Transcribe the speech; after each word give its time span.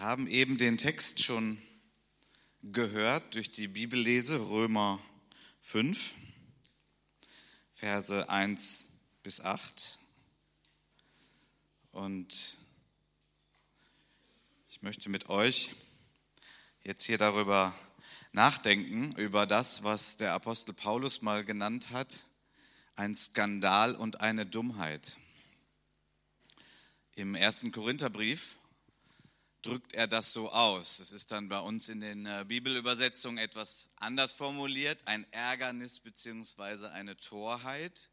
haben 0.00 0.26
eben 0.28 0.56
den 0.56 0.78
Text 0.78 1.22
schon 1.22 1.60
gehört 2.62 3.34
durch 3.34 3.52
die 3.52 3.68
Bibellese 3.68 4.48
Römer 4.48 4.98
5, 5.60 6.14
Verse 7.74 8.28
1 8.30 8.92
bis 9.22 9.42
8. 9.42 9.98
Und 11.92 12.56
ich 14.68 14.80
möchte 14.80 15.10
mit 15.10 15.28
euch 15.28 15.72
jetzt 16.82 17.04
hier 17.04 17.18
darüber 17.18 17.74
nachdenken, 18.32 19.12
über 19.18 19.46
das, 19.46 19.82
was 19.82 20.16
der 20.16 20.32
Apostel 20.32 20.72
Paulus 20.72 21.20
mal 21.20 21.44
genannt 21.44 21.90
hat, 21.90 22.24
ein 22.96 23.14
Skandal 23.14 23.94
und 23.94 24.22
eine 24.22 24.46
Dummheit. 24.46 25.18
Im 27.12 27.34
ersten 27.34 27.70
Korintherbrief 27.70 28.56
drückt 29.62 29.92
er 29.92 30.06
das 30.06 30.32
so 30.32 30.50
aus. 30.50 30.98
Das 30.98 31.12
ist 31.12 31.30
dann 31.30 31.48
bei 31.48 31.60
uns 31.60 31.88
in 31.88 32.00
den 32.00 32.26
äh, 32.26 32.44
Bibelübersetzungen 32.46 33.38
etwas 33.38 33.90
anders 33.96 34.32
formuliert, 34.32 35.06
ein 35.06 35.30
Ärgernis 35.32 36.00
beziehungsweise 36.00 36.90
eine 36.90 37.16
Torheit. 37.16 38.10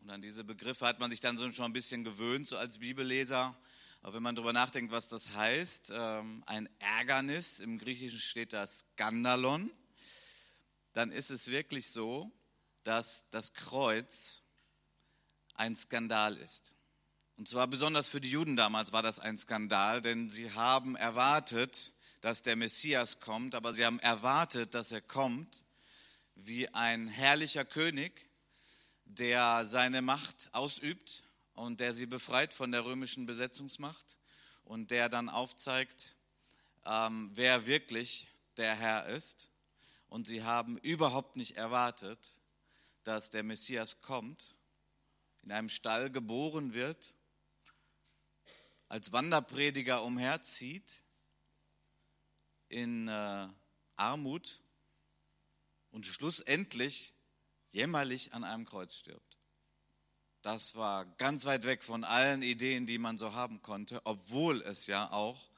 Und 0.00 0.10
an 0.10 0.22
diese 0.22 0.44
Begriffe 0.44 0.86
hat 0.86 1.00
man 1.00 1.10
sich 1.10 1.20
dann 1.20 1.38
so 1.38 1.50
schon 1.52 1.64
ein 1.66 1.72
bisschen 1.72 2.04
gewöhnt, 2.04 2.48
so 2.48 2.56
als 2.56 2.78
Bibelleser. 2.78 3.56
Aber 4.02 4.14
wenn 4.14 4.22
man 4.22 4.36
darüber 4.36 4.52
nachdenkt, 4.52 4.92
was 4.92 5.08
das 5.08 5.34
heißt, 5.34 5.90
ähm, 5.94 6.44
ein 6.46 6.68
Ärgernis, 6.78 7.58
im 7.58 7.78
Griechischen 7.78 8.20
steht 8.20 8.52
das 8.52 8.84
Skandalon, 8.94 9.70
dann 10.92 11.10
ist 11.10 11.30
es 11.30 11.48
wirklich 11.48 11.90
so, 11.90 12.30
dass 12.84 13.28
das 13.30 13.52
Kreuz 13.52 14.42
ein 15.54 15.74
Skandal 15.74 16.36
ist. 16.36 16.76
Und 17.36 17.50
zwar 17.50 17.66
besonders 17.66 18.08
für 18.08 18.20
die 18.20 18.30
Juden 18.30 18.56
damals 18.56 18.94
war 18.94 19.02
das 19.02 19.20
ein 19.20 19.36
Skandal, 19.36 20.00
denn 20.00 20.30
sie 20.30 20.52
haben 20.52 20.96
erwartet, 20.96 21.92
dass 22.22 22.42
der 22.42 22.56
Messias 22.56 23.20
kommt, 23.20 23.54
aber 23.54 23.74
sie 23.74 23.84
haben 23.84 24.00
erwartet, 24.00 24.74
dass 24.74 24.90
er 24.90 25.02
kommt 25.02 25.64
wie 26.34 26.68
ein 26.70 27.08
herrlicher 27.08 27.66
König, 27.66 28.30
der 29.04 29.66
seine 29.66 30.00
Macht 30.00 30.48
ausübt 30.54 31.24
und 31.52 31.78
der 31.78 31.94
sie 31.94 32.06
befreit 32.06 32.54
von 32.54 32.72
der 32.72 32.86
römischen 32.86 33.26
Besetzungsmacht 33.26 34.16
und 34.64 34.90
der 34.90 35.10
dann 35.10 35.28
aufzeigt, 35.28 36.16
ähm, 36.86 37.30
wer 37.34 37.66
wirklich 37.66 38.28
der 38.56 38.74
Herr 38.74 39.06
ist. 39.08 39.50
Und 40.08 40.26
sie 40.26 40.42
haben 40.42 40.78
überhaupt 40.78 41.36
nicht 41.36 41.58
erwartet, 41.58 42.18
dass 43.04 43.28
der 43.28 43.42
Messias 43.42 44.00
kommt, 44.00 44.56
in 45.42 45.52
einem 45.52 45.68
Stall 45.68 46.10
geboren 46.10 46.72
wird 46.72 47.14
als 48.88 49.12
Wanderprediger 49.12 50.02
umherzieht 50.02 51.02
in 52.68 53.08
äh, 53.08 53.48
Armut 53.96 54.62
und 55.90 56.06
schlussendlich 56.06 57.14
jämmerlich 57.70 58.32
an 58.32 58.44
einem 58.44 58.64
Kreuz 58.64 58.94
stirbt. 58.94 59.38
Das 60.42 60.76
war 60.76 61.04
ganz 61.04 61.44
weit 61.44 61.64
weg 61.64 61.82
von 61.82 62.04
allen 62.04 62.42
Ideen, 62.42 62.86
die 62.86 62.98
man 62.98 63.18
so 63.18 63.34
haben 63.34 63.62
konnte, 63.62 64.00
obwohl 64.04 64.62
es 64.62 64.86
ja 64.86 65.10
auch 65.10 65.50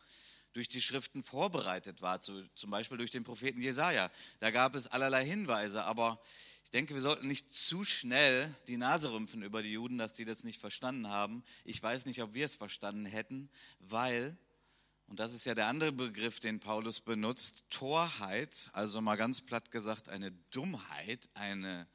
durch 0.54 0.68
die 0.68 0.80
Schriften 0.80 1.22
vorbereitet 1.22 2.00
war, 2.00 2.22
zum 2.22 2.70
Beispiel 2.70 2.96
durch 2.96 3.10
den 3.10 3.22
Propheten 3.22 3.60
Jesaja. 3.60 4.10
Da 4.38 4.50
gab 4.50 4.74
es 4.74 4.86
allerlei 4.86 5.24
Hinweise, 5.24 5.84
aber 5.84 6.20
ich 6.68 6.72
denke, 6.72 6.94
wir 6.94 7.00
sollten 7.00 7.28
nicht 7.28 7.50
zu 7.50 7.82
schnell 7.82 8.54
die 8.66 8.76
Nase 8.76 9.10
rümpfen 9.10 9.42
über 9.42 9.62
die 9.62 9.72
Juden, 9.72 9.96
dass 9.96 10.12
die 10.12 10.26
das 10.26 10.44
nicht 10.44 10.60
verstanden 10.60 11.08
haben. 11.08 11.42
Ich 11.64 11.82
weiß 11.82 12.04
nicht, 12.04 12.22
ob 12.22 12.34
wir 12.34 12.44
es 12.44 12.56
verstanden 12.56 13.06
hätten, 13.06 13.48
weil, 13.78 14.36
und 15.06 15.18
das 15.18 15.32
ist 15.32 15.46
ja 15.46 15.54
der 15.54 15.68
andere 15.68 15.92
Begriff, 15.92 16.40
den 16.40 16.60
Paulus 16.60 17.00
benutzt, 17.00 17.64
Torheit, 17.70 18.68
also 18.74 19.00
mal 19.00 19.16
ganz 19.16 19.40
platt 19.40 19.70
gesagt, 19.70 20.10
eine 20.10 20.30
Dummheit, 20.50 21.30
eine, 21.32 21.88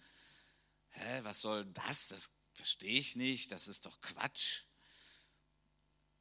hä, 0.89 1.19
was 1.21 1.41
soll 1.41 1.65
das? 1.65 2.07
Das 2.07 2.31
verstehe 2.55 2.99
ich 2.99 3.15
nicht, 3.15 3.51
das 3.51 3.67
ist 3.67 3.85
doch 3.85 4.01
Quatsch. 4.01 4.63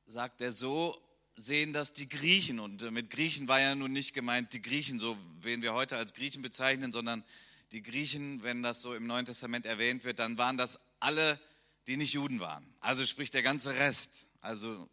Sagt 0.05 0.43
er 0.43 0.53
so, 0.53 1.03
sehen 1.37 1.73
das 1.73 1.95
die 1.95 2.07
Griechen. 2.07 2.61
Und 2.61 2.83
mit 2.91 3.09
Griechen 3.09 3.49
war 3.49 3.61
ja 3.61 3.75
nun 3.75 3.93
nicht 3.93 4.13
gemeint 4.13 4.53
die 4.53 4.61
Griechen, 4.61 5.01
so 5.01 5.17
wen 5.41 5.63
wir 5.63 5.73
heute 5.73 5.97
als 5.97 6.13
Griechen 6.13 6.43
bezeichnen, 6.43 6.93
sondern 6.93 7.25
die 7.73 7.83
Griechen, 7.83 8.43
wenn 8.43 8.63
das 8.63 8.83
so 8.83 8.95
im 8.95 9.07
Neuen 9.07 9.27
Testament 9.27 9.67
erwähnt 9.67 10.05
wird, 10.05 10.19
dann 10.19 10.39
waren 10.39 10.59
das 10.59 10.79
alle, 11.01 11.41
die 11.87 11.97
nicht 11.97 12.13
Juden 12.13 12.39
waren. 12.39 12.67
Also 12.81 13.05
sprich 13.05 13.31
der 13.31 13.43
ganze 13.43 13.75
Rest. 13.75 14.29
Also 14.41 14.89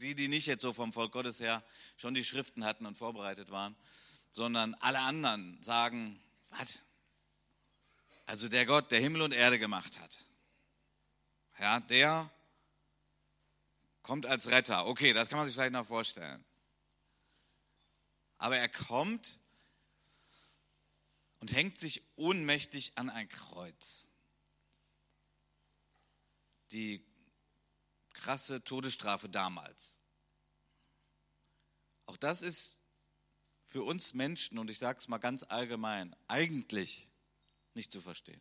die, 0.00 0.14
die 0.14 0.28
nicht 0.28 0.46
jetzt 0.46 0.62
so 0.62 0.72
vom 0.72 0.92
Volk 0.92 1.12
Gottes 1.12 1.40
her 1.40 1.62
schon 1.96 2.14
die 2.14 2.24
Schriften 2.24 2.64
hatten 2.64 2.86
und 2.86 2.96
vorbereitet 2.96 3.50
waren, 3.50 3.76
sondern 4.30 4.74
alle 4.74 5.00
anderen 5.00 5.62
sagen, 5.62 6.20
was? 6.50 6.80
Also 8.26 8.48
der 8.48 8.66
Gott, 8.66 8.90
der 8.90 9.00
Himmel 9.00 9.22
und 9.22 9.32
Erde 9.32 9.58
gemacht 9.58 10.00
hat. 10.00 10.18
Ja, 11.58 11.80
der 11.80 12.30
kommt 14.02 14.26
als 14.26 14.48
Retter. 14.48 14.86
Okay, 14.86 15.12
das 15.12 15.28
kann 15.28 15.38
man 15.38 15.46
sich 15.46 15.54
vielleicht 15.54 15.72
noch 15.72 15.86
vorstellen. 15.86 16.44
Aber 18.38 18.56
er 18.56 18.68
kommt 18.68 19.39
und 21.40 21.52
hängt 21.52 21.78
sich 21.78 22.02
ohnmächtig 22.16 22.92
an 22.96 23.10
ein 23.10 23.28
Kreuz. 23.28 24.06
Die 26.72 27.04
krasse 28.12 28.62
Todesstrafe 28.62 29.28
damals. 29.28 29.98
Auch 32.06 32.16
das 32.16 32.42
ist 32.42 32.78
für 33.64 33.82
uns 33.82 34.14
Menschen, 34.14 34.58
und 34.58 34.68
ich 34.68 34.78
sage 34.78 34.98
es 34.98 35.08
mal 35.08 35.18
ganz 35.18 35.44
allgemein, 35.44 36.14
eigentlich 36.28 37.08
nicht 37.74 37.92
zu 37.92 38.00
verstehen. 38.00 38.40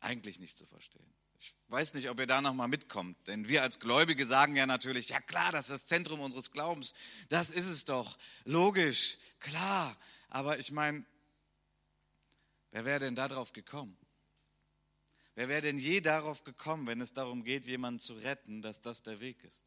Eigentlich 0.00 0.38
nicht 0.38 0.56
zu 0.56 0.64
verstehen. 0.64 1.12
Ich 1.40 1.54
weiß 1.68 1.94
nicht, 1.94 2.08
ob 2.08 2.18
ihr 2.18 2.26
da 2.26 2.40
nochmal 2.40 2.68
mitkommt, 2.68 3.16
denn 3.28 3.48
wir 3.48 3.62
als 3.62 3.78
Gläubige 3.78 4.26
sagen 4.26 4.56
ja 4.56 4.66
natürlich, 4.66 5.10
ja 5.10 5.20
klar, 5.20 5.52
das 5.52 5.66
ist 5.66 5.72
das 5.72 5.86
Zentrum 5.86 6.20
unseres 6.20 6.50
Glaubens, 6.50 6.94
das 7.28 7.50
ist 7.50 7.66
es 7.66 7.84
doch, 7.84 8.18
logisch, 8.44 9.18
klar, 9.38 9.96
aber 10.28 10.58
ich 10.58 10.72
meine, 10.72 11.04
Wer 12.70 12.84
wäre 12.84 13.00
denn 13.00 13.14
darauf 13.14 13.52
gekommen? 13.52 13.96
Wer 15.34 15.48
wäre 15.48 15.62
denn 15.62 15.78
je 15.78 16.00
darauf 16.00 16.44
gekommen, 16.44 16.86
wenn 16.86 17.00
es 17.00 17.12
darum 17.12 17.44
geht, 17.44 17.64
jemanden 17.66 18.00
zu 18.00 18.14
retten, 18.14 18.60
dass 18.60 18.82
das 18.82 19.02
der 19.02 19.20
Weg 19.20 19.42
ist? 19.44 19.64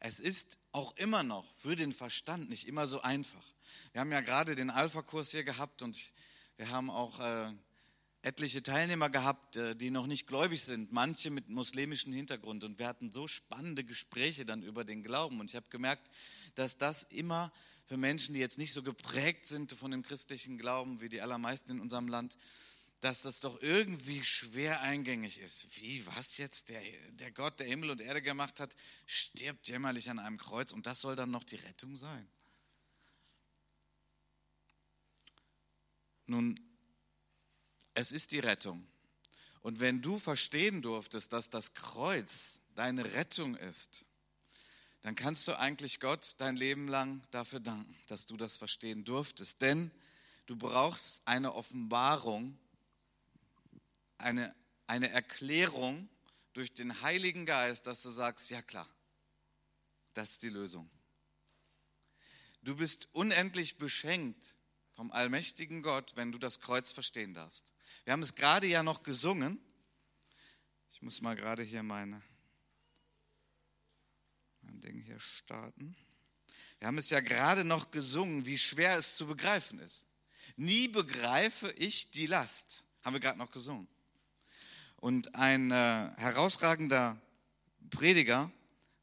Es 0.00 0.20
ist 0.20 0.58
auch 0.70 0.96
immer 0.96 1.22
noch 1.24 1.52
für 1.56 1.74
den 1.74 1.92
Verstand 1.92 2.48
nicht 2.48 2.66
immer 2.68 2.86
so 2.86 3.00
einfach. 3.00 3.44
Wir 3.92 4.00
haben 4.00 4.12
ja 4.12 4.20
gerade 4.20 4.54
den 4.54 4.70
Alpha-Kurs 4.70 5.32
hier 5.32 5.42
gehabt 5.42 5.82
und 5.82 6.12
wir 6.56 6.70
haben 6.70 6.90
auch 6.90 7.18
äh, 7.18 7.52
etliche 8.22 8.62
Teilnehmer 8.62 9.10
gehabt, 9.10 9.56
äh, 9.56 9.76
die 9.76 9.90
noch 9.90 10.06
nicht 10.06 10.26
gläubig 10.26 10.62
sind, 10.62 10.92
manche 10.92 11.30
mit 11.30 11.48
muslimischem 11.48 12.12
Hintergrund. 12.12 12.64
Und 12.64 12.78
wir 12.78 12.86
hatten 12.86 13.10
so 13.10 13.28
spannende 13.28 13.84
Gespräche 13.84 14.44
dann 14.44 14.62
über 14.62 14.84
den 14.84 15.02
Glauben. 15.02 15.40
Und 15.40 15.50
ich 15.50 15.56
habe 15.56 15.68
gemerkt, 15.70 16.10
dass 16.54 16.78
das 16.78 17.04
immer 17.04 17.52
für 17.86 17.96
Menschen, 17.96 18.34
die 18.34 18.40
jetzt 18.40 18.58
nicht 18.58 18.72
so 18.72 18.82
geprägt 18.82 19.46
sind 19.46 19.72
von 19.72 19.90
dem 19.90 20.02
christlichen 20.02 20.58
Glauben 20.58 21.00
wie 21.00 21.08
die 21.08 21.22
allermeisten 21.22 21.72
in 21.72 21.80
unserem 21.80 22.08
Land, 22.08 22.36
dass 23.00 23.22
das 23.22 23.40
doch 23.40 23.62
irgendwie 23.62 24.24
schwer 24.24 24.82
eingängig 24.82 25.38
ist. 25.38 25.80
Wie, 25.80 26.04
was 26.06 26.36
jetzt? 26.36 26.68
Der, 26.68 26.82
der 27.12 27.30
Gott, 27.30 27.60
der 27.60 27.66
Himmel 27.66 27.90
und 27.90 28.00
Erde 28.00 28.20
gemacht 28.20 28.58
hat, 28.58 28.74
stirbt 29.06 29.68
jämmerlich 29.68 30.10
an 30.10 30.18
einem 30.18 30.36
Kreuz 30.36 30.72
und 30.72 30.86
das 30.86 31.00
soll 31.00 31.14
dann 31.14 31.30
noch 31.30 31.44
die 31.44 31.56
Rettung 31.56 31.96
sein. 31.96 32.28
Nun, 36.26 36.60
es 37.98 38.12
ist 38.12 38.30
die 38.30 38.38
Rettung. 38.38 38.86
Und 39.60 39.80
wenn 39.80 40.00
du 40.00 40.20
verstehen 40.20 40.82
durftest, 40.82 41.32
dass 41.32 41.50
das 41.50 41.74
Kreuz 41.74 42.60
deine 42.76 43.04
Rettung 43.14 43.56
ist, 43.56 44.06
dann 45.00 45.16
kannst 45.16 45.48
du 45.48 45.58
eigentlich 45.58 45.98
Gott 45.98 46.36
dein 46.38 46.56
Leben 46.56 46.86
lang 46.86 47.26
dafür 47.32 47.58
danken, 47.58 47.96
dass 48.06 48.26
du 48.26 48.36
das 48.36 48.56
verstehen 48.56 49.04
durftest. 49.04 49.60
Denn 49.62 49.90
du 50.46 50.54
brauchst 50.54 51.22
eine 51.24 51.54
Offenbarung, 51.54 52.56
eine, 54.16 54.54
eine 54.86 55.10
Erklärung 55.10 56.08
durch 56.52 56.72
den 56.74 57.02
Heiligen 57.02 57.46
Geist, 57.46 57.88
dass 57.88 58.02
du 58.02 58.10
sagst, 58.10 58.48
ja 58.50 58.62
klar, 58.62 58.88
das 60.12 60.30
ist 60.30 60.44
die 60.44 60.50
Lösung. 60.50 60.88
Du 62.62 62.76
bist 62.76 63.08
unendlich 63.10 63.76
beschenkt 63.76 64.56
vom 64.92 65.10
allmächtigen 65.10 65.82
Gott, 65.82 66.12
wenn 66.14 66.30
du 66.30 66.38
das 66.38 66.60
Kreuz 66.60 66.92
verstehen 66.92 67.34
darfst. 67.34 67.72
Wir 68.04 68.12
haben 68.12 68.22
es 68.22 68.34
gerade 68.34 68.66
ja 68.66 68.82
noch 68.82 69.02
gesungen. 69.02 69.60
Ich 70.90 71.02
muss 71.02 71.20
mal 71.20 71.36
gerade 71.36 71.62
hier 71.62 71.82
meine 71.82 72.22
mein 74.62 74.80
Ding 74.80 75.00
hier 75.00 75.20
starten. 75.20 75.96
Wir 76.78 76.88
haben 76.88 76.98
es 76.98 77.10
ja 77.10 77.20
gerade 77.20 77.64
noch 77.64 77.90
gesungen, 77.90 78.46
wie 78.46 78.58
schwer 78.58 78.96
es 78.96 79.16
zu 79.16 79.26
begreifen 79.26 79.78
ist. 79.78 80.06
Nie 80.56 80.88
begreife 80.88 81.70
ich 81.72 82.10
die 82.10 82.26
Last, 82.26 82.84
haben 83.02 83.14
wir 83.14 83.20
gerade 83.20 83.38
noch 83.38 83.50
gesungen. 83.50 83.88
Und 84.96 85.34
ein 85.34 85.70
äh, 85.70 86.10
herausragender 86.16 87.20
Prediger, 87.90 88.50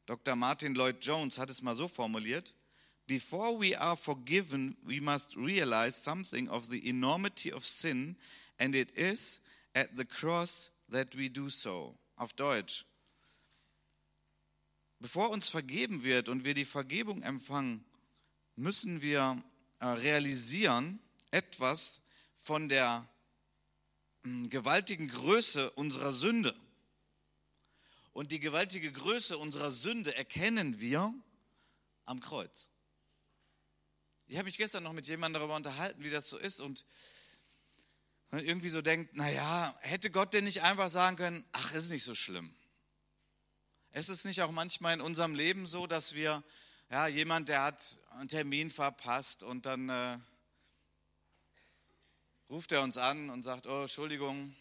Dr. 0.06 0.36
Martin 0.36 0.74
Lloyd 0.74 1.04
Jones 1.04 1.38
hat 1.38 1.50
es 1.50 1.62
mal 1.62 1.74
so 1.74 1.88
formuliert, 1.88 2.54
Before 3.06 3.60
we 3.60 3.78
are 3.78 3.96
forgiven, 3.96 4.76
we 4.82 5.00
must 5.00 5.36
realize 5.36 6.02
something 6.02 6.48
of 6.48 6.66
the 6.66 6.88
enormity 6.88 7.52
of 7.52 7.64
sin, 7.64 8.16
and 8.58 8.74
it 8.74 8.90
is 8.92 9.40
at 9.74 9.90
the 9.96 10.04
cross 10.04 10.70
that 10.90 11.16
we 11.16 11.28
do 11.28 11.48
so. 11.48 11.96
Auf 12.16 12.32
Deutsch. 12.32 12.86
Bevor 14.98 15.30
uns 15.30 15.50
vergeben 15.50 16.02
wird 16.02 16.28
und 16.28 16.44
wir 16.44 16.54
die 16.54 16.64
Vergebung 16.64 17.22
empfangen, 17.22 17.84
müssen 18.54 19.02
wir 19.02 19.42
äh, 19.80 19.86
realisieren 19.86 20.98
etwas 21.30 22.00
von 22.34 22.68
der 22.70 23.06
hm, 24.22 24.48
gewaltigen 24.48 25.08
Größe 25.08 25.70
unserer 25.72 26.14
Sünde. 26.14 26.58
Und 28.12 28.32
die 28.32 28.40
gewaltige 28.40 28.90
Größe 28.90 29.36
unserer 29.36 29.70
Sünde 29.70 30.14
erkennen 30.14 30.80
wir 30.80 31.12
am 32.06 32.20
Kreuz. 32.20 32.70
Ich 34.26 34.36
habe 34.36 34.46
mich 34.46 34.56
gestern 34.56 34.82
noch 34.84 34.94
mit 34.94 35.06
jemandem 35.06 35.40
darüber 35.40 35.56
unterhalten, 35.56 36.02
wie 36.02 36.10
das 36.10 36.30
so 36.30 36.38
ist 36.38 36.60
und 36.60 36.86
man 38.30 38.44
irgendwie 38.44 38.68
so 38.68 38.82
denkt, 38.82 39.14
naja, 39.14 39.76
hätte 39.80 40.10
Gott 40.10 40.34
denn 40.34 40.44
nicht 40.44 40.62
einfach 40.62 40.88
sagen 40.88 41.16
können, 41.16 41.44
ach, 41.52 41.72
ist 41.74 41.90
nicht 41.90 42.04
so 42.04 42.14
schlimm. 42.14 42.54
Es 43.92 44.08
ist 44.08 44.24
nicht 44.24 44.42
auch 44.42 44.50
manchmal 44.50 44.94
in 44.94 45.00
unserem 45.00 45.34
Leben 45.34 45.66
so, 45.66 45.86
dass 45.86 46.14
wir, 46.14 46.44
ja, 46.90 47.06
jemand, 47.06 47.48
der 47.48 47.62
hat 47.62 48.00
einen 48.10 48.28
Termin 48.28 48.70
verpasst 48.70 49.42
und 49.42 49.64
dann 49.64 49.88
äh, 49.88 50.18
ruft 52.50 52.72
er 52.72 52.82
uns 52.82 52.98
an 52.98 53.30
und 53.30 53.42
sagt, 53.42 53.66
oh, 53.66 53.82
Entschuldigung, 53.82 54.54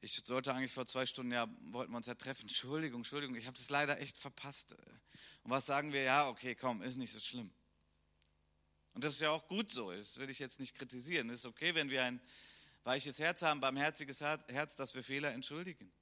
ich 0.00 0.22
sollte 0.24 0.52
eigentlich 0.52 0.72
vor 0.72 0.86
zwei 0.86 1.06
Stunden, 1.06 1.32
ja, 1.32 1.48
wollten 1.70 1.92
wir 1.92 1.96
uns 1.96 2.06
ja 2.06 2.14
treffen. 2.14 2.42
Entschuldigung, 2.42 3.00
Entschuldigung, 3.00 3.36
ich 3.36 3.46
habe 3.46 3.56
das 3.56 3.70
leider 3.70 4.00
echt 4.00 4.18
verpasst. 4.18 4.74
Und 5.42 5.50
was 5.50 5.66
sagen 5.66 5.92
wir? 5.92 6.02
Ja, 6.02 6.28
okay, 6.28 6.54
komm, 6.54 6.82
ist 6.82 6.96
nicht 6.96 7.12
so 7.12 7.20
schlimm. 7.20 7.50
Und 8.94 9.04
das 9.04 9.14
ist 9.14 9.20
ja 9.20 9.30
auch 9.30 9.46
gut 9.46 9.72
so, 9.72 9.92
das 9.92 10.18
will 10.18 10.30
ich 10.30 10.38
jetzt 10.38 10.60
nicht 10.60 10.76
kritisieren. 10.76 11.28
Es 11.30 11.40
ist 11.40 11.46
okay, 11.46 11.74
wenn 11.74 11.90
wir 11.90 12.04
ein 12.04 12.20
weiches 12.84 13.18
Herz 13.18 13.42
haben, 13.42 13.60
barmherziges 13.60 14.20
Herz, 14.20 14.76
dass 14.76 14.94
wir 14.94 15.02
Fehler 15.02 15.32
entschuldigen. 15.32 15.92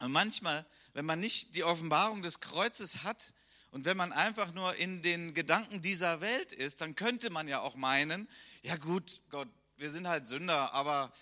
Und 0.00 0.12
manchmal, 0.12 0.66
wenn 0.92 1.04
man 1.04 1.20
nicht 1.20 1.54
die 1.54 1.64
Offenbarung 1.64 2.22
des 2.22 2.40
Kreuzes 2.40 3.04
hat 3.04 3.32
und 3.70 3.84
wenn 3.84 3.96
man 3.96 4.12
einfach 4.12 4.52
nur 4.52 4.76
in 4.76 5.02
den 5.02 5.34
Gedanken 5.34 5.82
dieser 5.82 6.20
Welt 6.20 6.52
ist, 6.52 6.80
dann 6.80 6.94
könnte 6.94 7.30
man 7.30 7.48
ja 7.48 7.60
auch 7.60 7.74
meinen, 7.74 8.28
ja 8.62 8.76
gut, 8.76 9.22
Gott, 9.30 9.48
wir 9.76 9.90
sind 9.90 10.06
halt 10.06 10.26
Sünder, 10.26 10.72
aber 10.72 11.12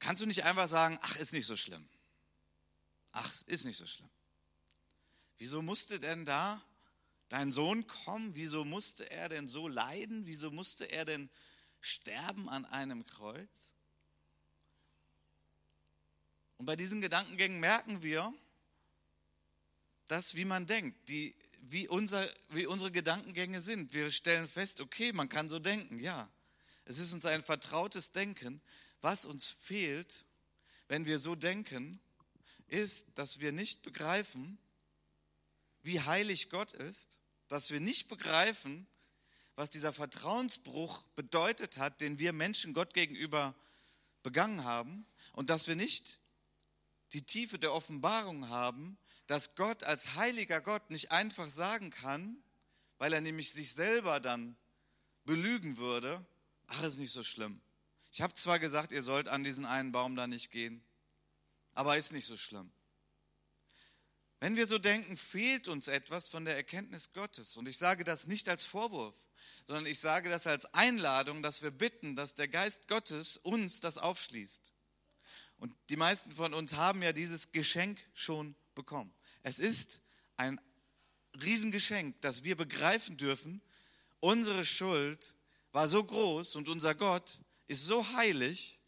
Kannst 0.00 0.22
du 0.22 0.26
nicht 0.26 0.44
einfach 0.44 0.66
sagen, 0.66 0.98
ach, 1.02 1.16
ist 1.16 1.32
nicht 1.32 1.46
so 1.46 1.56
schlimm. 1.56 1.86
Ach, 3.12 3.30
ist 3.46 3.64
nicht 3.64 3.76
so 3.76 3.86
schlimm. 3.86 4.08
Wieso 5.36 5.62
musste 5.62 6.00
denn 6.00 6.24
da 6.24 6.62
dein 7.30 7.52
Sohn 7.52 7.86
kommen? 7.86 8.34
Wieso 8.34 8.66
musste 8.66 9.10
er 9.10 9.30
denn 9.30 9.48
so 9.48 9.66
leiden? 9.66 10.26
Wieso 10.26 10.50
musste 10.50 10.84
er 10.84 11.06
denn 11.06 11.30
sterben 11.80 12.50
an 12.50 12.66
einem 12.66 13.06
Kreuz? 13.06 13.72
Und 16.58 16.66
bei 16.66 16.76
diesen 16.76 17.00
Gedankengängen 17.00 17.58
merken 17.58 18.02
wir, 18.02 18.34
dass, 20.08 20.34
wie 20.34 20.44
man 20.44 20.66
denkt, 20.66 21.08
die, 21.08 21.34
wie, 21.60 21.88
unser, 21.88 22.28
wie 22.50 22.66
unsere 22.66 22.90
Gedankengänge 22.90 23.62
sind. 23.62 23.94
Wir 23.94 24.10
stellen 24.10 24.48
fest, 24.48 24.80
okay, 24.80 25.12
man 25.12 25.28
kann 25.28 25.48
so 25.48 25.58
denken, 25.58 26.00
ja. 26.00 26.28
Es 26.84 26.98
ist 26.98 27.12
uns 27.12 27.24
ein 27.24 27.44
vertrautes 27.44 28.12
Denken, 28.12 28.60
was 29.00 29.24
uns 29.24 29.48
fehlt, 29.48 30.26
wenn 30.88 31.06
wir 31.06 31.20
so 31.20 31.36
denken, 31.36 32.00
ist, 32.66 33.06
dass 33.14 33.38
wir 33.38 33.52
nicht 33.52 33.82
begreifen, 33.82 34.58
wie 35.82 36.00
heilig 36.00 36.50
Gott 36.50 36.72
ist, 36.72 37.19
dass 37.50 37.72
wir 37.72 37.80
nicht 37.80 38.08
begreifen, 38.08 38.86
was 39.56 39.70
dieser 39.70 39.92
Vertrauensbruch 39.92 41.02
bedeutet 41.16 41.78
hat, 41.78 42.00
den 42.00 42.20
wir 42.20 42.32
Menschen 42.32 42.74
Gott 42.74 42.94
gegenüber 42.94 43.56
begangen 44.22 44.64
haben 44.64 45.04
und 45.32 45.50
dass 45.50 45.66
wir 45.66 45.74
nicht 45.74 46.20
die 47.12 47.22
Tiefe 47.22 47.58
der 47.58 47.74
Offenbarung 47.74 48.48
haben, 48.48 48.96
dass 49.26 49.56
Gott 49.56 49.82
als 49.82 50.14
heiliger 50.14 50.60
Gott 50.60 50.90
nicht 50.90 51.10
einfach 51.10 51.50
sagen 51.50 51.90
kann, 51.90 52.40
weil 52.98 53.12
er 53.12 53.20
nämlich 53.20 53.50
sich 53.52 53.72
selber 53.72 54.20
dann 54.20 54.56
belügen 55.24 55.76
würde, 55.76 56.24
ach, 56.68 56.84
ist 56.84 56.98
nicht 56.98 57.12
so 57.12 57.24
schlimm. 57.24 57.60
Ich 58.12 58.22
habe 58.22 58.34
zwar 58.34 58.60
gesagt, 58.60 58.92
ihr 58.92 59.02
sollt 59.02 59.26
an 59.26 59.42
diesen 59.42 59.66
einen 59.66 59.90
Baum 59.90 60.14
da 60.14 60.28
nicht 60.28 60.52
gehen, 60.52 60.84
aber 61.72 61.96
ist 61.96 62.12
nicht 62.12 62.26
so 62.26 62.36
schlimm. 62.36 62.70
Wenn 64.40 64.56
wir 64.56 64.66
so 64.66 64.78
denken, 64.78 65.18
fehlt 65.18 65.68
uns 65.68 65.86
etwas 65.86 66.30
von 66.30 66.46
der 66.46 66.56
Erkenntnis 66.56 67.12
Gottes. 67.12 67.58
Und 67.58 67.68
ich 67.68 67.76
sage 67.76 68.04
das 68.04 68.26
nicht 68.26 68.48
als 68.48 68.64
Vorwurf, 68.64 69.14
sondern 69.66 69.84
ich 69.84 70.00
sage 70.00 70.30
das 70.30 70.46
als 70.46 70.64
Einladung, 70.72 71.42
dass 71.42 71.62
wir 71.62 71.70
bitten, 71.70 72.16
dass 72.16 72.34
der 72.34 72.48
Geist 72.48 72.88
Gottes 72.88 73.36
uns 73.36 73.80
das 73.80 73.98
aufschließt. 73.98 74.72
Und 75.58 75.74
die 75.90 75.96
meisten 75.96 76.30
von 76.32 76.54
uns 76.54 76.74
haben 76.74 77.02
ja 77.02 77.12
dieses 77.12 77.52
Geschenk 77.52 78.00
schon 78.14 78.56
bekommen. 78.74 79.12
Es 79.42 79.58
ist 79.58 80.00
ein 80.38 80.58
Riesengeschenk, 81.42 82.18
dass 82.22 82.42
wir 82.42 82.56
begreifen 82.56 83.18
dürfen, 83.18 83.60
unsere 84.20 84.64
Schuld 84.64 85.36
war 85.72 85.86
so 85.86 86.02
groß 86.02 86.56
und 86.56 86.68
unser 86.70 86.94
Gott 86.94 87.38
ist 87.68 87.84
so 87.84 88.14
heilig 88.14 88.80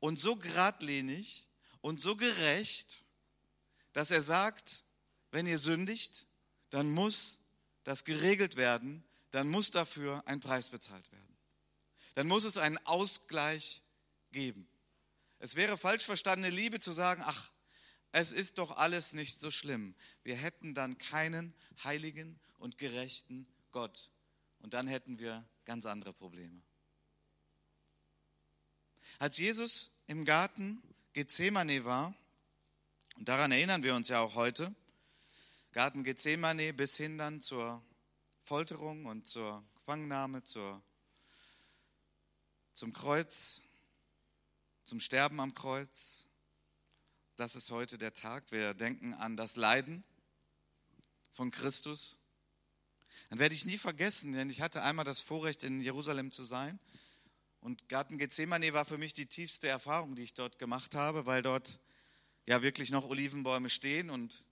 und 0.00 0.18
so 0.18 0.36
geradlinig 0.36 1.46
und 1.82 2.00
so 2.00 2.16
gerecht, 2.16 3.04
dass 3.98 4.12
er 4.12 4.22
sagt, 4.22 4.84
wenn 5.32 5.44
ihr 5.44 5.58
sündigt, 5.58 6.28
dann 6.70 6.88
muss 6.88 7.40
das 7.82 8.04
geregelt 8.04 8.54
werden, 8.54 9.02
dann 9.32 9.48
muss 9.48 9.72
dafür 9.72 10.22
ein 10.24 10.38
Preis 10.38 10.68
bezahlt 10.68 11.10
werden. 11.10 11.36
Dann 12.14 12.28
muss 12.28 12.44
es 12.44 12.58
einen 12.58 12.78
Ausgleich 12.86 13.82
geben. 14.30 14.68
Es 15.40 15.56
wäre 15.56 15.76
falsch 15.76 16.04
verstandene 16.04 16.54
Liebe 16.54 16.78
zu 16.78 16.92
sagen, 16.92 17.24
ach, 17.26 17.50
es 18.12 18.30
ist 18.30 18.58
doch 18.58 18.76
alles 18.76 19.14
nicht 19.14 19.40
so 19.40 19.50
schlimm. 19.50 19.96
Wir 20.22 20.36
hätten 20.36 20.74
dann 20.74 20.96
keinen 20.98 21.52
heiligen 21.82 22.38
und 22.58 22.78
gerechten 22.78 23.48
Gott. 23.72 24.12
Und 24.60 24.74
dann 24.74 24.86
hätten 24.86 25.18
wir 25.18 25.44
ganz 25.64 25.86
andere 25.86 26.12
Probleme. 26.12 26.62
Als 29.18 29.38
Jesus 29.38 29.90
im 30.06 30.24
Garten 30.24 30.80
Gethsemane 31.14 31.84
war, 31.84 32.14
und 33.18 33.28
daran 33.28 33.50
erinnern 33.50 33.82
wir 33.82 33.96
uns 33.96 34.06
ja 34.08 34.20
auch 34.20 34.36
heute, 34.36 34.72
Garten 35.72 36.04
Gethsemane 36.04 36.72
bis 36.72 36.96
hin 36.96 37.18
dann 37.18 37.40
zur 37.40 37.82
Folterung 38.44 39.06
und 39.06 39.26
zur 39.26 39.64
Gefangennahme, 39.74 40.44
zur, 40.44 40.80
zum 42.74 42.92
Kreuz, 42.92 43.60
zum 44.84 45.00
Sterben 45.00 45.40
am 45.40 45.52
Kreuz. 45.52 46.26
Das 47.34 47.56
ist 47.56 47.72
heute 47.72 47.98
der 47.98 48.12
Tag. 48.12 48.52
Wir 48.52 48.72
denken 48.72 49.14
an 49.14 49.36
das 49.36 49.56
Leiden 49.56 50.04
von 51.32 51.50
Christus. 51.50 52.20
Dann 53.30 53.40
werde 53.40 53.56
ich 53.56 53.66
nie 53.66 53.78
vergessen, 53.78 54.32
denn 54.32 54.48
ich 54.48 54.60
hatte 54.60 54.84
einmal 54.84 55.04
das 55.04 55.20
Vorrecht, 55.20 55.64
in 55.64 55.80
Jerusalem 55.80 56.30
zu 56.30 56.44
sein. 56.44 56.78
Und 57.58 57.88
Garten 57.88 58.16
Gethsemane 58.16 58.72
war 58.74 58.84
für 58.84 58.96
mich 58.96 59.12
die 59.12 59.26
tiefste 59.26 59.66
Erfahrung, 59.66 60.14
die 60.14 60.22
ich 60.22 60.34
dort 60.34 60.60
gemacht 60.60 60.94
habe, 60.94 61.26
weil 61.26 61.42
dort 61.42 61.80
ja 62.48 62.62
wirklich 62.62 62.90
noch 62.90 63.04
Olivenbäume 63.04 63.68
stehen 63.68 64.08
und 64.08 64.46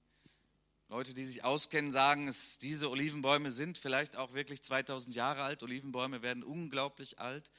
Leute, 0.91 1.15
die 1.15 1.25
sich 1.25 1.45
auskennen, 1.45 1.93
sagen, 1.93 2.29
es, 2.29 2.59
diese 2.59 2.91
Olivenbäume 2.91 3.51
sind 3.51 3.79
vielleicht 3.79 4.17
auch 4.17 4.35
wirklich 4.35 4.63
2000 4.63 5.15
Jahre 5.15 5.43
alt. 5.43 5.63
Olivenbäume 5.63 6.21
werden 6.21 6.45
unglaublich 6.45 7.19
alt. 7.19 7.51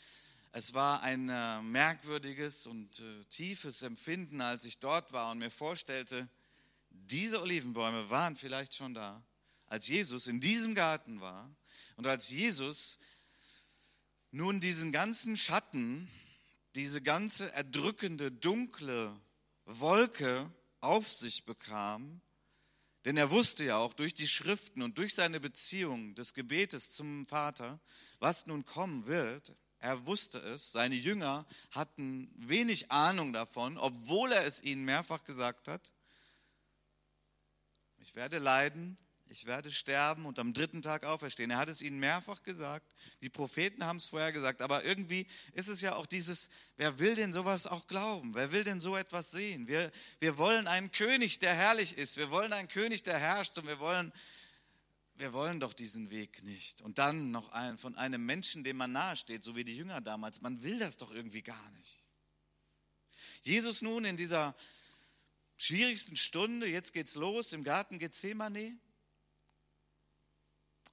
Es 0.52 0.76
war 0.76 1.02
ein 1.02 1.30
äh, 1.30 1.64
merkwürdiges 1.64 2.68
und 2.68 3.00
äh, 3.00 3.24
tiefes 3.32 3.82
Empfinden, 3.82 4.40
als 4.40 4.64
ich 4.66 4.78
dort 4.78 5.12
war 5.12 5.32
und 5.32 5.40
mir 5.40 5.50
vorstellte, 5.50 6.30
diese 6.92 7.42
Olivenbäume 7.42 8.12
waren 8.12 8.36
vielleicht 8.36 8.76
schon 8.76 8.94
da, 8.94 9.24
als 9.66 9.88
Jesus 9.88 10.28
in 10.28 10.40
diesem 10.40 10.76
Garten 10.76 11.20
war 11.20 11.50
und 11.96 12.06
als 12.06 12.30
Jesus 12.30 13.00
nun 14.30 14.60
diesen 14.60 14.92
ganzen 14.92 15.36
Schatten, 15.36 16.08
diese 16.76 17.02
ganze 17.02 17.52
erdrückende, 17.54 18.32
dunkle 18.32 19.20
Wolke 19.68 20.50
auf 20.80 21.12
sich 21.12 21.44
bekam, 21.44 22.22
denn 23.04 23.18
er 23.18 23.32
wusste 23.32 23.66
ja 23.66 23.78
auch 23.78 23.94
durch 23.94 24.14
die 24.14 24.28
Schriften 24.28 24.82
und 24.82 24.98
durch 24.98 25.14
seine 25.14 25.42
Beziehung 25.42 26.16
des 26.16 26.34
Gebetes 26.34 26.92
zum 26.92 27.28
Vater, 27.28 27.82
was 28.20 28.48
nun 28.48 28.66
kommen 28.66 29.08
wird. 29.08 29.56
Er 29.80 30.06
wusste 30.06 30.40
es, 30.40 30.72
seine 30.72 30.96
Jünger 30.96 31.46
hatten 31.72 32.32
wenig 32.38 32.92
Ahnung 32.92 33.34
davon, 33.34 33.78
obwohl 33.78 34.32
er 34.32 34.46
es 34.46 34.64
ihnen 34.64 34.86
mehrfach 34.86 35.26
gesagt 35.26 35.68
hat. 35.68 35.94
Ich 37.98 38.16
werde 38.16 38.40
leiden, 38.40 38.98
ich 39.30 39.46
werde 39.46 39.72
sterben 39.72 40.26
und 40.26 40.40
am 40.40 40.54
dritten 40.54 40.82
Tag 40.82 41.04
auferstehen. 41.04 41.52
Er 41.52 41.58
hat 41.58 41.70
es 41.70 41.82
ihnen 41.82 42.00
mehrfach 42.00 42.44
gesagt. 42.44 42.96
Die 43.22 43.30
Propheten 43.30 43.86
haben 43.86 43.98
es 43.98 44.06
vorher 44.06 44.32
gesagt. 44.32 44.62
Aber 44.62 44.84
irgendwie 44.84 45.28
ist 45.54 45.68
es 45.68 45.82
ja 45.82 45.96
auch 45.96 46.06
dieses, 46.06 46.50
wer 46.78 47.00
will 47.00 47.16
denn 47.16 47.34
sowas 47.34 47.68
auch 47.68 47.88
glauben? 47.88 48.34
Wer 48.36 48.52
will 48.52 48.64
denn 48.64 48.80
so 48.80 48.96
etwas 48.96 49.32
sehen? 49.32 49.68
Wir, 49.68 49.92
wir 50.20 50.38
wollen 50.38 50.68
einen 50.68 50.92
König, 50.92 51.40
der 51.40 51.54
herrlich 51.54 51.98
ist. 51.98 52.18
Wir 52.18 52.32
wollen 52.32 52.54
einen 52.54 52.68
König, 52.68 53.04
der 53.04 53.20
herrscht. 53.20 53.58
Und 53.58 53.68
wir 53.68 53.80
wollen, 53.80 54.14
wir 55.16 55.34
wollen 55.34 55.60
doch 55.60 55.74
diesen 55.74 56.10
Weg 56.10 56.44
nicht. 56.44 56.82
Und 56.82 56.98
dann 56.98 57.32
noch 57.32 57.50
ein, 57.50 57.78
von 57.78 57.96
einem 57.96 58.26
Menschen, 58.26 58.64
dem 58.64 58.78
man 58.78 58.92
nahesteht, 58.92 59.44
so 59.44 59.56
wie 59.56 59.64
die 59.64 59.76
Jünger 59.76 60.02
damals. 60.02 60.42
Man 60.42 60.64
will 60.64 60.80
das 60.80 60.98
doch 60.98 61.12
irgendwie 61.12 61.42
gar 61.42 61.72
nicht. 61.72 62.04
Jesus 63.42 63.82
nun 63.82 64.06
in 64.06 64.18
dieser 64.18 64.56
schwierigsten 65.58 66.16
Stunde, 66.16 66.68
jetzt 66.68 66.94
geht's 66.94 67.16
los 67.16 67.54
im 67.54 67.64
Garten 67.64 68.00
Gethsemane, 68.00 68.78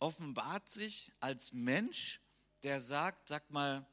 offenbart 0.00 0.68
sich 0.70 1.12
als 1.20 1.52
Mensch, 1.52 2.20
der 2.62 2.80
sagt, 2.80 3.28
sag 3.28 3.50
mal, 3.50 3.86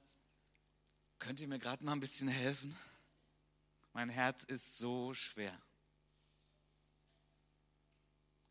könnt 1.19 1.39
ihr 1.39 1.47
mir 1.47 1.59
gerade 1.59 1.83
mal 1.83 1.93
ein 1.93 1.99
bisschen 1.99 2.27
helfen? 2.27 2.77
Mein 3.93 4.09
Herz 4.09 4.43
ist 4.43 4.77
so 4.77 5.13
schwer. 5.13 5.59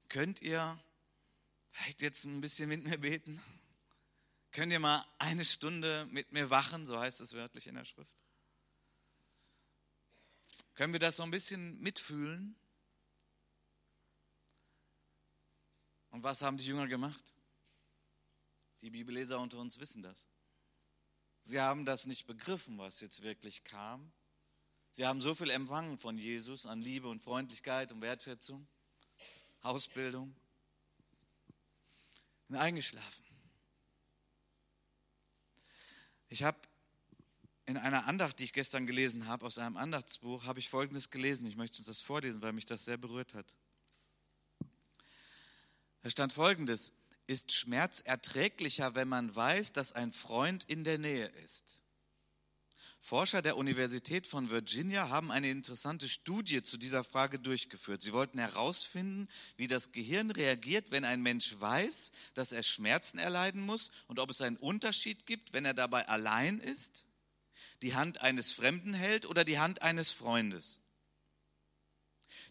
Könnt 0.08 0.42
ihr 0.42 0.78
vielleicht 1.70 2.02
jetzt 2.02 2.24
ein 2.24 2.40
bisschen 2.40 2.68
mit 2.68 2.84
mir 2.84 2.98
beten? 2.98 3.40
Könnt 4.52 4.72
ihr 4.72 4.80
mal 4.80 5.04
eine 5.18 5.44
Stunde 5.44 6.06
mit 6.10 6.32
mir 6.32 6.50
wachen? 6.50 6.84
So 6.86 6.98
heißt 6.98 7.20
es 7.20 7.32
wörtlich 7.34 7.66
in 7.68 7.76
der 7.76 7.84
Schrift. 7.84 8.12
Können 10.74 10.92
wir 10.92 11.00
das 11.00 11.16
so 11.16 11.22
ein 11.22 11.30
bisschen 11.30 11.80
mitfühlen? 11.80 12.56
Und 16.10 16.22
was 16.24 16.42
haben 16.42 16.56
die 16.56 16.66
Jünger 16.66 16.88
gemacht? 16.88 17.22
Die 18.82 18.90
Bibelleser 18.90 19.38
unter 19.40 19.58
uns 19.58 19.78
wissen 19.78 20.02
das. 20.02 20.24
Sie 21.42 21.60
haben 21.60 21.84
das 21.84 22.06
nicht 22.06 22.26
begriffen, 22.26 22.78
was 22.78 23.00
jetzt 23.00 23.22
wirklich 23.22 23.64
kam. 23.64 24.12
Sie 24.92 25.06
haben 25.06 25.20
so 25.20 25.34
viel 25.34 25.50
empfangen 25.50 25.98
von 25.98 26.18
Jesus 26.18 26.66
an 26.66 26.80
Liebe 26.80 27.08
und 27.08 27.20
Freundlichkeit 27.20 27.92
und 27.92 28.00
Wertschätzung, 28.00 28.66
Ausbildung, 29.60 30.34
und 32.48 32.56
eingeschlafen. 32.56 33.24
Ich 36.28 36.42
habe 36.42 36.58
in 37.66 37.76
einer 37.76 38.06
Andacht, 38.06 38.40
die 38.40 38.44
ich 38.44 38.52
gestern 38.52 38.86
gelesen 38.86 39.28
habe, 39.28 39.46
aus 39.46 39.58
einem 39.58 39.76
Andachtsbuch, 39.76 40.44
habe 40.44 40.58
ich 40.58 40.68
Folgendes 40.68 41.10
gelesen. 41.10 41.46
Ich 41.46 41.56
möchte 41.56 41.78
uns 41.78 41.86
das 41.86 42.00
vorlesen, 42.00 42.42
weil 42.42 42.52
mich 42.52 42.66
das 42.66 42.84
sehr 42.84 42.96
berührt 42.96 43.34
hat. 43.34 43.54
Da 46.02 46.10
stand 46.10 46.32
Folgendes. 46.32 46.92
Ist 47.30 47.52
Schmerz 47.52 48.00
erträglicher, 48.04 48.96
wenn 48.96 49.06
man 49.06 49.36
weiß, 49.36 49.72
dass 49.72 49.92
ein 49.92 50.10
Freund 50.10 50.64
in 50.64 50.82
der 50.82 50.98
Nähe 50.98 51.28
ist? 51.44 51.80
Forscher 52.98 53.40
der 53.40 53.56
Universität 53.56 54.26
von 54.26 54.50
Virginia 54.50 55.10
haben 55.10 55.30
eine 55.30 55.48
interessante 55.48 56.08
Studie 56.08 56.64
zu 56.64 56.76
dieser 56.76 57.04
Frage 57.04 57.38
durchgeführt. 57.38 58.02
Sie 58.02 58.12
wollten 58.12 58.40
herausfinden, 58.40 59.28
wie 59.56 59.68
das 59.68 59.92
Gehirn 59.92 60.32
reagiert, 60.32 60.90
wenn 60.90 61.04
ein 61.04 61.22
Mensch 61.22 61.54
weiß, 61.56 62.10
dass 62.34 62.50
er 62.50 62.64
Schmerzen 62.64 63.20
erleiden 63.20 63.64
muss 63.64 63.92
und 64.08 64.18
ob 64.18 64.30
es 64.30 64.40
einen 64.40 64.56
Unterschied 64.56 65.24
gibt, 65.24 65.52
wenn 65.52 65.64
er 65.64 65.74
dabei 65.74 66.08
allein 66.08 66.58
ist 66.58 67.04
die 67.80 67.94
Hand 67.94 68.20
eines 68.22 68.50
Fremden 68.50 68.92
hält 68.92 69.24
oder 69.24 69.44
die 69.44 69.60
Hand 69.60 69.82
eines 69.82 70.10
Freundes. 70.10 70.80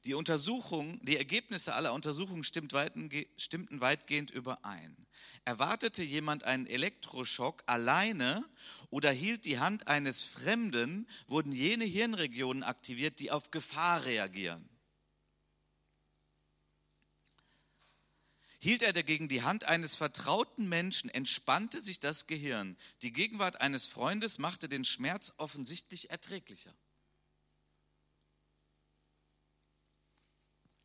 Die 0.06 0.14
Untersuchung, 0.14 1.00
die 1.06 1.18
Ergebnisse 1.18 1.74
aller 1.74 1.94
Untersuchungen 1.94 2.44
stimmten 2.44 3.82
weitgehend 3.82 4.32
überein. 4.32 4.96
Erwartete 5.46 6.04
jemand 6.04 6.44
einen 6.44 6.68
Elektroschock 6.68 7.64
alleine 7.66 8.46
oder 8.90 9.12
hielt 9.12 9.46
die 9.46 9.60
Hand 9.60 9.88
eines 9.88 10.24
Fremden, 10.24 11.08
wurden 11.28 11.52
jene 11.52 11.86
Hirnregionen 11.86 12.64
aktiviert, 12.64 13.20
die 13.20 13.32
auf 13.32 13.52
Gefahr 13.52 14.06
reagieren. 14.06 14.70
Hielt 18.62 18.82
er 18.84 18.92
dagegen 18.92 19.30
die 19.30 19.44
Hand 19.44 19.64
eines 19.64 19.96
vertrauten 19.96 20.68
Menschen, 20.68 21.10
entspannte 21.10 21.82
sich 21.82 22.02
das 22.02 22.28
Gehirn. 22.28 22.76
Die 23.02 23.14
Gegenwart 23.14 23.62
eines 23.62 23.88
Freundes 23.88 24.38
machte 24.38 24.68
den 24.68 24.84
Schmerz 24.84 25.34
offensichtlich 25.38 26.10
erträglicher. 26.10 26.76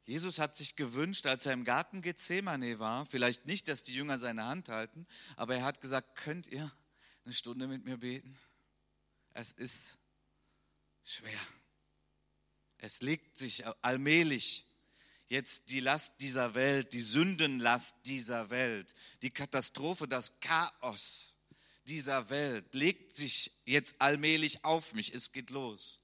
Jesus 0.05 0.39
hat 0.39 0.57
sich 0.57 0.77
gewünscht, 0.77 1.27
als 1.27 1.47
er 1.47 1.53
im 1.55 1.65
Garten 1.65 2.03
Gethsemane 2.03 2.79
war, 2.79 3.07
vielleicht 3.07 3.47
nicht, 3.47 3.69
dass 3.69 3.83
die 3.83 3.95
Jünger 3.95 4.19
seine 4.19 4.45
Hand 4.45 4.69
halten, 4.69 5.07
aber 5.37 5.57
er 5.57 5.65
hat 5.65 5.81
gesagt, 5.81 6.17
könnt 6.17 6.47
ihr 6.47 6.71
eine 7.25 7.35
Stunde 7.35 7.67
mit 7.67 7.85
mir 7.85 7.97
beten? 7.97 8.39
Es 9.33 9.53
ist 9.53 9.99
schwer. 11.03 11.41
Es 12.79 13.01
legt 13.01 13.39
sich 13.39 13.65
allmählich 13.83 14.67
jetzt 15.27 15.71
die 15.71 15.81
Last 15.81 16.21
dieser 16.21 16.55
Welt, 16.55 16.93
die 16.93 17.01
Sündenlast 17.01 17.97
dieser 18.05 18.51
Welt, 18.51 18.95
die 19.23 19.31
Katastrophe, 19.31 20.07
das 20.07 20.39
Chaos 20.41 21.35
dieser 21.87 22.31
Welt 22.31 22.75
legt 22.75 23.15
sich 23.15 23.53
jetzt 23.65 24.01
allmählich 24.01 24.65
auf 24.65 24.95
mich. 24.95 25.13
Es 25.15 25.33
geht 25.33 25.51
los. 25.51 26.01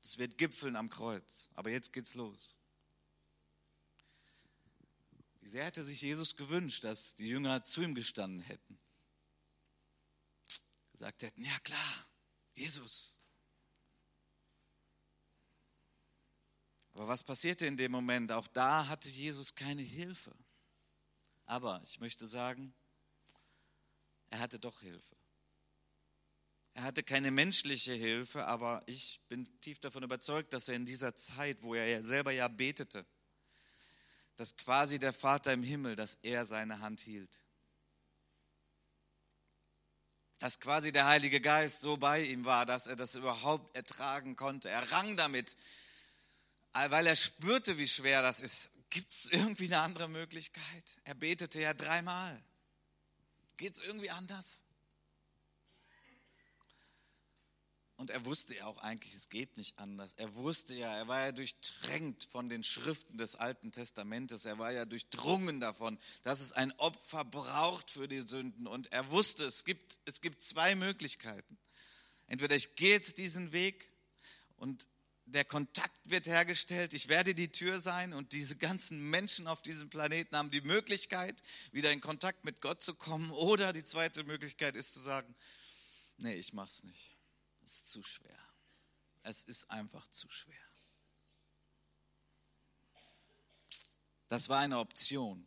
Es 0.00 0.18
wird 0.18 0.38
gipfeln 0.38 0.76
am 0.76 0.88
Kreuz, 0.88 1.50
aber 1.54 1.70
jetzt 1.70 1.92
geht's 1.92 2.14
los. 2.14 2.56
Sehr 5.52 5.66
hätte 5.66 5.84
sich 5.84 6.00
Jesus 6.00 6.34
gewünscht, 6.34 6.82
dass 6.82 7.14
die 7.14 7.28
Jünger 7.28 7.62
zu 7.62 7.82
ihm 7.82 7.94
gestanden 7.94 8.40
hätten? 8.40 8.80
Gesagt 10.92 11.20
hätten, 11.20 11.44
ja 11.44 11.58
klar, 11.58 12.06
Jesus, 12.54 13.18
Aber 16.94 17.06
was 17.06 17.22
passierte 17.22 17.66
in 17.66 17.76
dem 17.76 17.92
Moment? 17.92 18.32
Auch 18.32 18.46
da 18.46 18.86
hatte 18.86 19.10
Jesus 19.10 19.54
keine 19.54 19.82
Hilfe. 19.82 20.34
Aber 21.44 21.82
ich 21.84 22.00
möchte 22.00 22.26
sagen, 22.26 22.74
er 24.30 24.40
hatte 24.40 24.58
doch 24.58 24.80
Hilfe. 24.80 25.16
Er 26.72 26.84
hatte 26.84 27.02
keine 27.02 27.30
menschliche 27.30 27.92
Hilfe, 27.92 28.46
aber 28.46 28.82
ich 28.86 29.20
bin 29.28 29.60
tief 29.60 29.78
davon 29.80 30.02
überzeugt, 30.02 30.54
dass 30.54 30.68
er 30.68 30.76
in 30.76 30.86
dieser 30.86 31.14
Zeit, 31.14 31.62
wo 31.62 31.74
er 31.74 32.02
selber 32.02 32.32
ja 32.32 32.48
betete, 32.48 33.06
dass 34.36 34.56
quasi 34.56 34.98
der 34.98 35.12
Vater 35.12 35.52
im 35.52 35.62
Himmel, 35.62 35.96
dass 35.96 36.18
er 36.22 36.46
seine 36.46 36.80
Hand 36.80 37.00
hielt. 37.00 37.40
Dass 40.38 40.58
quasi 40.58 40.90
der 40.90 41.06
Heilige 41.06 41.40
Geist 41.40 41.82
so 41.82 41.96
bei 41.96 42.22
ihm 42.22 42.44
war, 42.44 42.66
dass 42.66 42.86
er 42.86 42.96
das 42.96 43.14
überhaupt 43.14 43.76
ertragen 43.76 44.34
konnte. 44.34 44.68
Er 44.68 44.90
rang 44.90 45.16
damit, 45.16 45.56
weil 46.72 47.06
er 47.06 47.16
spürte, 47.16 47.78
wie 47.78 47.86
schwer 47.86 48.22
das 48.22 48.40
ist. 48.40 48.70
Gibt 48.90 49.10
es 49.10 49.26
irgendwie 49.30 49.66
eine 49.66 49.80
andere 49.80 50.08
Möglichkeit? 50.08 51.00
Er 51.04 51.14
betete 51.14 51.60
ja 51.60 51.74
dreimal. 51.74 52.42
Geht 53.56 53.74
es 53.74 53.80
irgendwie 53.80 54.10
anders? 54.10 54.64
Und 58.02 58.10
er 58.10 58.26
wusste 58.26 58.56
ja 58.56 58.66
auch 58.66 58.78
eigentlich, 58.78 59.14
es 59.14 59.28
geht 59.28 59.56
nicht 59.56 59.78
anders. 59.78 60.14
Er 60.14 60.34
wusste 60.34 60.74
ja, 60.74 60.92
er 60.92 61.06
war 61.06 61.20
ja 61.20 61.30
durchtränkt 61.30 62.24
von 62.24 62.48
den 62.48 62.64
Schriften 62.64 63.16
des 63.16 63.36
Alten 63.36 63.70
Testamentes. 63.70 64.44
Er 64.44 64.58
war 64.58 64.72
ja 64.72 64.86
durchdrungen 64.86 65.60
davon, 65.60 66.00
dass 66.24 66.40
es 66.40 66.50
ein 66.50 66.72
Opfer 66.80 67.24
braucht 67.24 67.92
für 67.92 68.08
die 68.08 68.22
Sünden. 68.22 68.66
Und 68.66 68.92
er 68.92 69.12
wusste, 69.12 69.44
es 69.44 69.64
gibt, 69.64 70.00
es 70.04 70.20
gibt 70.20 70.42
zwei 70.42 70.74
Möglichkeiten. 70.74 71.56
Entweder 72.26 72.56
ich 72.56 72.74
gehe 72.74 72.90
jetzt 72.90 73.18
diesen 73.18 73.52
Weg 73.52 73.88
und 74.56 74.88
der 75.26 75.44
Kontakt 75.44 76.10
wird 76.10 76.26
hergestellt, 76.26 76.94
ich 76.94 77.06
werde 77.06 77.36
die 77.36 77.52
Tür 77.52 77.80
sein 77.80 78.14
und 78.14 78.32
diese 78.32 78.56
ganzen 78.56 79.10
Menschen 79.10 79.46
auf 79.46 79.62
diesem 79.62 79.90
Planeten 79.90 80.36
haben 80.36 80.50
die 80.50 80.62
Möglichkeit, 80.62 81.40
wieder 81.70 81.92
in 81.92 82.00
Kontakt 82.00 82.44
mit 82.44 82.60
Gott 82.60 82.82
zu 82.82 82.96
kommen. 82.96 83.30
Oder 83.30 83.72
die 83.72 83.84
zweite 83.84 84.24
Möglichkeit 84.24 84.74
ist 84.74 84.92
zu 84.92 84.98
sagen, 84.98 85.36
nee, 86.16 86.34
ich 86.34 86.52
mach's 86.52 86.82
nicht. 86.82 87.21
Es 87.62 87.72
ist 87.72 87.90
zu 87.90 88.02
schwer. 88.02 88.38
Es 89.22 89.44
ist 89.44 89.70
einfach 89.70 90.06
zu 90.08 90.28
schwer. 90.28 90.56
Das 94.28 94.48
war 94.48 94.60
eine 94.60 94.78
Option, 94.78 95.46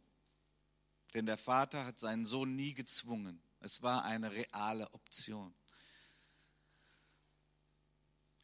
denn 1.13 1.25
der 1.25 1.37
Vater 1.37 1.85
hat 1.85 1.97
seinen 1.97 2.25
Sohn 2.25 2.55
nie 2.55 2.73
gezwungen. 2.73 3.41
Es 3.59 3.81
war 3.81 4.03
eine 4.03 4.31
reale 4.31 4.93
Option. 4.93 5.55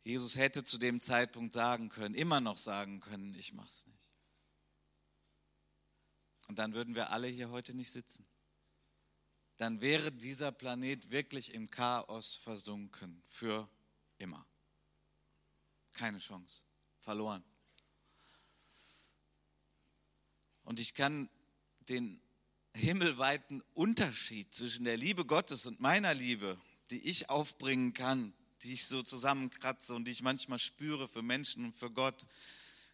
Jesus 0.03 0.35
hätte 0.35 0.63
zu 0.63 0.79
dem 0.79 0.99
Zeitpunkt 0.99 1.53
sagen 1.53 1.89
können, 1.89 2.15
immer 2.15 2.39
noch 2.41 2.57
sagen 2.57 3.01
können, 3.01 3.35
ich 3.35 3.53
mach's 3.53 3.85
nicht. 3.85 4.09
Und 6.47 6.57
dann 6.57 6.73
würden 6.73 6.95
wir 6.95 7.11
alle 7.11 7.27
hier 7.27 7.51
heute 7.51 7.73
nicht 7.75 7.91
sitzen. 7.91 8.27
Dann 9.61 9.79
wäre 9.79 10.11
dieser 10.11 10.51
Planet 10.51 11.11
wirklich 11.11 11.53
im 11.53 11.69
Chaos 11.69 12.35
versunken 12.35 13.21
für 13.27 13.69
immer. 14.17 14.43
Keine 15.93 16.17
Chance. 16.17 16.63
Verloren. 17.01 17.43
Und 20.63 20.79
ich 20.79 20.95
kann 20.95 21.29
den 21.81 22.19
himmelweiten 22.73 23.63
Unterschied 23.75 24.51
zwischen 24.51 24.83
der 24.83 24.97
Liebe 24.97 25.25
Gottes 25.25 25.67
und 25.67 25.79
meiner 25.79 26.15
Liebe, 26.15 26.59
die 26.89 27.07
ich 27.07 27.29
aufbringen 27.29 27.93
kann, 27.93 28.33
die 28.63 28.73
ich 28.73 28.87
so 28.87 29.03
zusammenkratze 29.03 29.93
und 29.93 30.05
die 30.05 30.11
ich 30.11 30.23
manchmal 30.23 30.57
spüre 30.57 31.07
für 31.07 31.21
Menschen 31.21 31.65
und 31.65 31.75
für 31.75 31.91
Gott, 31.91 32.25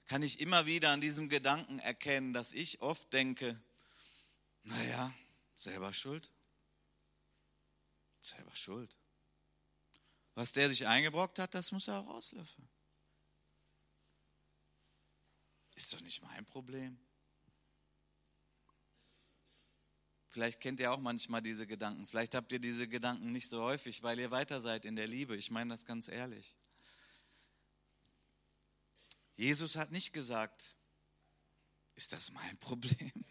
kann 0.08 0.22
ich 0.22 0.42
immer 0.42 0.66
wieder 0.66 0.90
an 0.90 1.00
diesem 1.00 1.30
Gedanken 1.30 1.80
erkennen, 1.80 2.34
dass 2.34 2.52
ich 2.52 2.82
oft 2.82 3.14
denke, 3.14 3.58
naja, 4.64 5.14
selber 5.56 5.94
schuld. 5.94 6.30
Selber 8.22 8.56
schuld. 8.56 8.98
Was 10.34 10.54
der 10.54 10.70
sich 10.70 10.86
eingebrockt 10.88 11.40
hat, 11.40 11.56
das 11.56 11.72
muss 11.72 11.88
er 11.88 12.00
auch 12.00 12.08
auslöffeln. 12.08 12.70
Ist 15.76 15.94
doch 15.94 16.02
nicht 16.02 16.22
mein 16.22 16.46
Problem. 16.46 17.00
Vielleicht 20.30 20.60
kennt 20.60 20.80
ihr 20.80 20.92
auch 20.92 21.00
manchmal 21.00 21.42
diese 21.42 21.66
Gedanken. 21.66 22.06
Vielleicht 22.06 22.36
habt 22.36 22.52
ihr 22.52 22.60
diese 22.60 22.88
Gedanken 22.88 23.32
nicht 23.32 23.50
so 23.50 23.64
häufig, 23.64 24.04
weil 24.04 24.20
ihr 24.20 24.30
weiter 24.30 24.62
seid 24.62 24.86
in 24.86 24.96
der 24.96 25.08
Liebe. 25.08 25.36
Ich 25.36 25.50
meine 25.50 25.72
das 25.74 25.86
ganz 25.86 26.08
ehrlich. 26.08 26.56
Jesus 29.36 29.76
hat 29.76 29.92
nicht 29.92 30.14
gesagt, 30.14 30.76
ist 31.96 32.14
das 32.14 32.32
mein 32.32 32.58
Problem? 32.60 33.26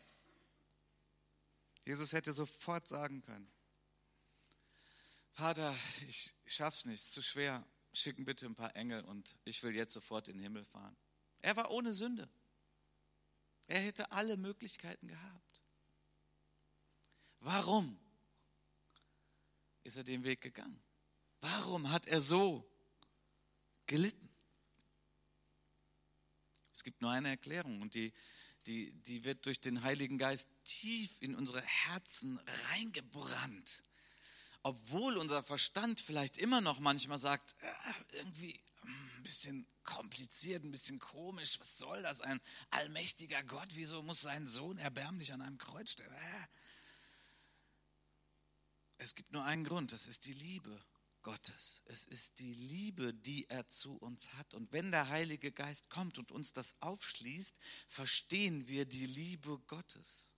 Jesus 1.84 2.12
hätte 2.12 2.32
sofort 2.32 2.88
sagen 2.88 3.22
können, 3.22 3.48
Vater, 5.36 5.76
ich 6.08 6.34
schaff's 6.46 6.86
nicht, 6.86 6.94
ist 6.94 7.12
zu 7.12 7.20
schwer, 7.20 7.62
schicken 7.92 8.24
bitte 8.24 8.46
ein 8.46 8.54
paar 8.54 8.74
Engel 8.74 9.04
und 9.04 9.38
ich 9.44 9.62
will 9.62 9.74
jetzt 9.74 9.92
sofort 9.92 10.28
in 10.28 10.36
den 10.38 10.42
Himmel 10.42 10.64
fahren. 10.64 10.96
Er 11.42 11.54
war 11.56 11.70
ohne 11.70 11.92
Sünde. 11.92 12.26
Er 13.66 13.80
hätte 13.80 14.10
alle 14.12 14.38
Möglichkeiten 14.38 15.08
gehabt. 15.08 15.62
Warum 17.40 18.00
ist 19.84 19.98
er 19.98 20.04
den 20.04 20.24
Weg 20.24 20.40
gegangen? 20.40 20.82
Warum 21.42 21.90
hat 21.90 22.06
er 22.06 22.22
so 22.22 22.66
gelitten? 23.84 24.30
Es 26.72 26.82
gibt 26.82 27.02
nur 27.02 27.10
eine 27.10 27.28
Erklärung 27.28 27.82
und 27.82 27.92
die, 27.92 28.14
die, 28.64 28.90
die 29.02 29.22
wird 29.24 29.44
durch 29.44 29.60
den 29.60 29.82
Heiligen 29.82 30.16
Geist 30.16 30.48
tief 30.64 31.18
in 31.20 31.34
unsere 31.34 31.60
Herzen 31.60 32.38
reingebrannt. 32.70 33.84
Obwohl 34.66 35.16
unser 35.16 35.44
Verstand 35.44 36.00
vielleicht 36.00 36.36
immer 36.38 36.60
noch 36.60 36.80
manchmal 36.80 37.20
sagt, 37.20 37.54
irgendwie 38.10 38.60
ein 38.82 39.22
bisschen 39.22 39.64
kompliziert, 39.84 40.64
ein 40.64 40.72
bisschen 40.72 40.98
komisch, 40.98 41.60
was 41.60 41.78
soll 41.78 42.02
das? 42.02 42.20
Ein 42.20 42.40
allmächtiger 42.70 43.44
Gott, 43.44 43.68
wieso 43.74 44.02
muss 44.02 44.22
sein 44.22 44.48
Sohn 44.48 44.76
erbärmlich 44.78 45.32
an 45.32 45.40
einem 45.40 45.56
Kreuz 45.56 45.92
stehen? 45.92 46.10
Äh, 46.10 46.48
es 48.98 49.14
gibt 49.14 49.30
nur 49.30 49.44
einen 49.44 49.62
Grund, 49.62 49.92
das 49.92 50.08
ist 50.08 50.26
die 50.26 50.34
Liebe 50.34 50.84
Gottes. 51.22 51.82
Es 51.84 52.04
ist 52.04 52.40
die 52.40 52.52
Liebe, 52.52 53.14
die 53.14 53.48
er 53.48 53.68
zu 53.68 53.94
uns 53.94 54.32
hat. 54.34 54.52
Und 54.52 54.72
wenn 54.72 54.90
der 54.90 55.08
Heilige 55.08 55.52
Geist 55.52 55.90
kommt 55.90 56.18
und 56.18 56.32
uns 56.32 56.52
das 56.52 56.74
aufschließt, 56.80 57.56
verstehen 57.86 58.66
wir 58.66 58.84
die 58.84 59.06
Liebe 59.06 59.60
Gottes. 59.68 60.32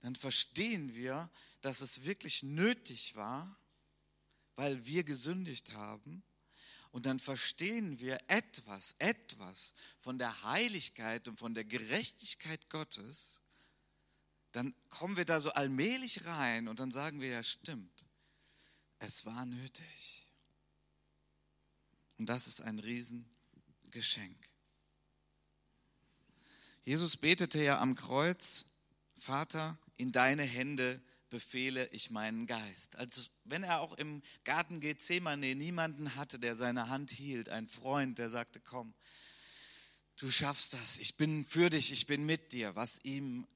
Dann 0.00 0.16
verstehen 0.16 0.94
wir, 0.94 1.30
dass 1.60 1.80
es 1.80 2.04
wirklich 2.04 2.42
nötig 2.42 3.16
war, 3.16 3.56
weil 4.56 4.86
wir 4.86 5.04
gesündigt 5.04 5.72
haben. 5.72 6.22
Und 6.92 7.06
dann 7.06 7.20
verstehen 7.20 8.00
wir 8.00 8.20
etwas, 8.26 8.96
etwas 8.98 9.74
von 9.98 10.18
der 10.18 10.42
Heiligkeit 10.42 11.28
und 11.28 11.38
von 11.38 11.54
der 11.54 11.64
Gerechtigkeit 11.64 12.68
Gottes, 12.68 13.40
dann 14.52 14.74
kommen 14.88 15.16
wir 15.16 15.24
da 15.24 15.40
so 15.40 15.52
allmählich 15.52 16.24
rein 16.24 16.66
und 16.66 16.80
dann 16.80 16.90
sagen 16.90 17.20
wir, 17.20 17.28
ja 17.28 17.42
stimmt, 17.42 18.04
es 18.98 19.24
war 19.24 19.46
nötig. 19.46 20.26
Und 22.18 22.26
das 22.26 22.48
ist 22.48 22.60
ein 22.60 22.78
Riesengeschenk. 22.80 24.36
Jesus 26.82 27.16
betete 27.16 27.62
ja 27.62 27.80
am 27.80 27.94
Kreuz, 27.94 28.64
Vater, 29.20 29.78
in 29.96 30.12
deine 30.12 30.42
Hände 30.42 31.00
befehle 31.28 31.86
ich 31.92 32.10
meinen 32.10 32.46
Geist. 32.46 32.96
Also 32.96 33.22
wenn 33.44 33.62
er 33.62 33.80
auch 33.80 33.92
im 33.94 34.22
Garten 34.44 34.80
Gethsemane 34.80 35.54
niemanden 35.54 36.16
hatte, 36.16 36.38
der 36.38 36.56
seine 36.56 36.88
Hand 36.88 37.10
hielt, 37.10 37.48
ein 37.48 37.68
Freund, 37.68 38.18
der 38.18 38.30
sagte, 38.30 38.60
komm, 38.60 38.94
du 40.16 40.30
schaffst 40.30 40.74
das, 40.74 40.98
ich 40.98 41.16
bin 41.16 41.44
für 41.44 41.70
dich, 41.70 41.92
ich 41.92 42.06
bin 42.06 42.26
mit 42.26 42.52
dir, 42.52 42.74
was 42.74 42.98
ihm 43.04 43.46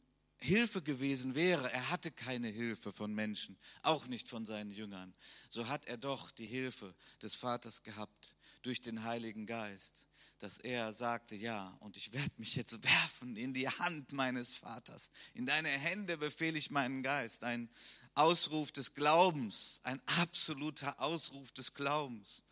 Hilfe 0.45 0.83
gewesen 0.83 1.35
wäre, 1.35 1.73
er 1.73 1.91
hatte 1.91 2.13
keine 2.13 2.49
Hilfe 2.49 2.93
von 2.93 3.15
Menschen, 3.15 3.59
auch 3.83 4.07
nicht 4.07 4.29
von 4.29 4.45
seinen 4.45 4.71
Jüngern, 4.71 5.15
so 5.49 5.69
hat 5.69 5.87
er 5.87 5.97
doch 5.97 6.31
die 6.31 6.47
Hilfe 6.47 6.95
des 7.23 7.35
Vaters 7.35 7.83
gehabt 7.83 8.37
durch 8.63 8.81
den 8.81 9.05
Heiligen 9.05 9.47
Geist, 9.47 10.07
dass 10.39 10.59
er 10.59 10.93
sagte, 10.93 11.35
ja, 11.35 11.77
und 11.81 11.97
ich 11.97 12.13
werde 12.13 12.33
mich 12.37 12.57
jetzt 12.57 12.85
werfen 12.85 13.37
in 13.37 13.55
die 13.55 13.69
Hand 13.69 14.13
meines 14.13 14.55
Vaters. 14.55 15.11
In 15.33 15.47
deine 15.47 15.71
Hände 15.71 16.19
befehle 16.19 16.59
ich 16.59 16.71
meinen 16.71 17.03
Geist. 17.03 17.43
Ein 17.43 17.71
Ausruf 18.15 18.71
des 18.71 18.93
Glaubens, 18.93 19.81
ein 19.83 20.03
absoluter 20.07 21.01
Ausruf 21.01 21.53
des 21.53 21.73
Glaubens, 21.73 22.45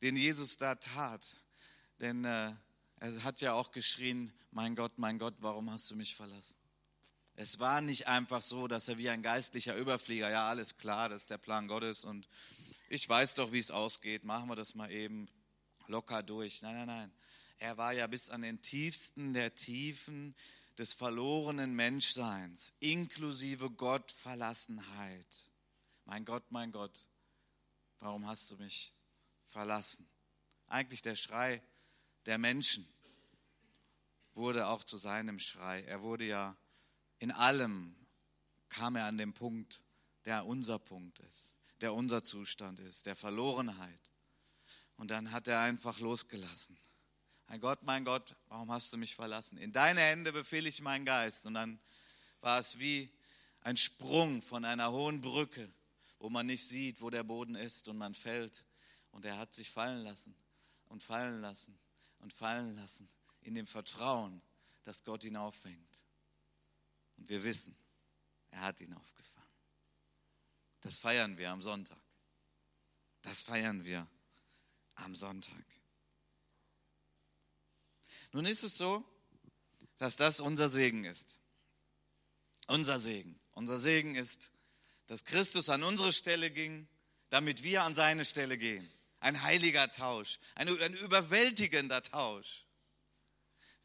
den 0.00 0.16
Jesus 0.16 0.56
da 0.58 0.76
tat. 0.76 1.38
Denn 1.98 2.24
äh, 2.24 2.52
er 3.00 3.24
hat 3.24 3.40
ja 3.40 3.54
auch 3.54 3.72
geschrien, 3.72 4.32
mein 4.52 4.76
Gott, 4.76 4.98
mein 4.98 5.18
Gott, 5.18 5.34
warum 5.40 5.70
hast 5.70 5.90
du 5.90 5.96
mich 5.96 6.14
verlassen? 6.14 6.61
Es 7.34 7.58
war 7.58 7.80
nicht 7.80 8.06
einfach 8.08 8.42
so, 8.42 8.68
dass 8.68 8.88
er 8.88 8.98
wie 8.98 9.08
ein 9.08 9.22
geistlicher 9.22 9.76
Überflieger, 9.76 10.30
ja, 10.30 10.48
alles 10.48 10.76
klar, 10.76 11.08
das 11.08 11.22
ist 11.22 11.30
der 11.30 11.38
Plan 11.38 11.66
Gottes 11.66 12.04
und 12.04 12.28
ich 12.88 13.08
weiß 13.08 13.36
doch, 13.36 13.52
wie 13.52 13.58
es 13.58 13.70
ausgeht, 13.70 14.24
machen 14.24 14.50
wir 14.50 14.56
das 14.56 14.74
mal 14.74 14.90
eben 14.90 15.28
locker 15.86 16.22
durch. 16.22 16.60
Nein, 16.60 16.74
nein, 16.74 16.86
nein. 16.86 17.12
Er 17.58 17.78
war 17.78 17.92
ja 17.94 18.06
bis 18.06 18.28
an 18.28 18.42
den 18.42 18.60
tiefsten 18.60 19.32
der 19.32 19.54
Tiefen 19.54 20.34
des 20.76 20.92
verlorenen 20.92 21.74
Menschseins, 21.74 22.74
inklusive 22.80 23.70
Gottverlassenheit. 23.70 25.50
Mein 26.04 26.24
Gott, 26.24 26.44
mein 26.50 26.70
Gott, 26.70 27.08
warum 28.00 28.26
hast 28.26 28.50
du 28.50 28.56
mich 28.56 28.92
verlassen? 29.44 30.06
Eigentlich 30.66 31.02
der 31.02 31.16
Schrei 31.16 31.62
der 32.26 32.36
Menschen 32.36 32.86
wurde 34.34 34.66
auch 34.66 34.82
zu 34.82 34.96
seinem 34.96 35.38
Schrei. 35.38 35.82
Er 35.82 36.02
wurde 36.02 36.24
ja 36.24 36.56
in 37.22 37.30
allem 37.30 37.94
kam 38.68 38.96
er 38.96 39.04
an 39.04 39.16
den 39.16 39.32
Punkt, 39.32 39.84
der 40.24 40.44
unser 40.44 40.80
Punkt 40.80 41.20
ist, 41.20 41.54
der 41.80 41.94
unser 41.94 42.24
Zustand 42.24 42.80
ist, 42.80 43.06
der 43.06 43.14
Verlorenheit. 43.14 44.12
Und 44.96 45.12
dann 45.12 45.30
hat 45.30 45.46
er 45.46 45.60
einfach 45.60 46.00
losgelassen. 46.00 46.76
Mein 47.46 47.60
Gott, 47.60 47.84
mein 47.84 48.04
Gott, 48.04 48.34
warum 48.48 48.72
hast 48.72 48.92
du 48.92 48.96
mich 48.96 49.14
verlassen? 49.14 49.56
In 49.56 49.70
deine 49.70 50.00
Hände 50.00 50.32
befehle 50.32 50.68
ich 50.68 50.80
meinen 50.80 51.04
Geist. 51.04 51.46
Und 51.46 51.54
dann 51.54 51.78
war 52.40 52.58
es 52.58 52.80
wie 52.80 53.08
ein 53.60 53.76
Sprung 53.76 54.42
von 54.42 54.64
einer 54.64 54.90
hohen 54.90 55.20
Brücke, 55.20 55.72
wo 56.18 56.28
man 56.28 56.46
nicht 56.46 56.66
sieht, 56.66 57.00
wo 57.00 57.08
der 57.08 57.22
Boden 57.22 57.54
ist 57.54 57.86
und 57.86 57.98
man 57.98 58.14
fällt. 58.14 58.64
Und 59.12 59.24
er 59.24 59.38
hat 59.38 59.54
sich 59.54 59.70
fallen 59.70 60.02
lassen 60.02 60.34
und 60.86 61.00
fallen 61.04 61.40
lassen 61.40 61.78
und 62.18 62.32
fallen 62.32 62.74
lassen 62.74 63.08
in 63.42 63.54
dem 63.54 63.68
Vertrauen, 63.68 64.42
dass 64.82 65.04
Gott 65.04 65.22
ihn 65.22 65.36
auffängt. 65.36 66.01
Und 67.22 67.28
wir 67.28 67.44
wissen, 67.44 67.76
er 68.50 68.62
hat 68.62 68.80
ihn 68.80 68.92
aufgefangen. 68.94 69.46
Das 70.80 70.98
feiern 70.98 71.38
wir 71.38 71.52
am 71.52 71.62
Sonntag. 71.62 72.02
Das 73.22 73.42
feiern 73.42 73.84
wir 73.84 74.08
am 74.96 75.14
Sonntag. 75.14 75.64
Nun 78.32 78.44
ist 78.44 78.64
es 78.64 78.76
so, 78.76 79.04
dass 79.98 80.16
das 80.16 80.40
unser 80.40 80.68
Segen 80.68 81.04
ist. 81.04 81.38
Unser 82.66 82.98
Segen. 82.98 83.38
Unser 83.52 83.78
Segen 83.78 84.16
ist, 84.16 84.50
dass 85.06 85.24
Christus 85.24 85.68
an 85.68 85.84
unsere 85.84 86.12
Stelle 86.12 86.50
ging, 86.50 86.88
damit 87.28 87.62
wir 87.62 87.84
an 87.84 87.94
seine 87.94 88.24
Stelle 88.24 88.58
gehen. 88.58 88.90
Ein 89.20 89.42
heiliger 89.42 89.92
Tausch, 89.92 90.40
ein, 90.56 90.68
ein 90.80 90.94
überwältigender 90.94 92.02
Tausch. 92.02 92.66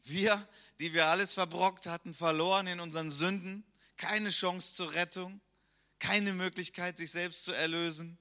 Wir 0.02 0.48
die 0.80 0.94
wir 0.94 1.08
alles 1.08 1.34
verbrockt 1.34 1.86
hatten, 1.86 2.14
verloren 2.14 2.66
in 2.66 2.80
unseren 2.80 3.10
Sünden, 3.10 3.64
keine 3.96 4.30
Chance 4.30 4.74
zur 4.74 4.92
Rettung, 4.94 5.40
keine 5.98 6.32
Möglichkeit, 6.32 6.98
sich 6.98 7.10
selbst 7.10 7.44
zu 7.44 7.52
erlösen. 7.52 8.18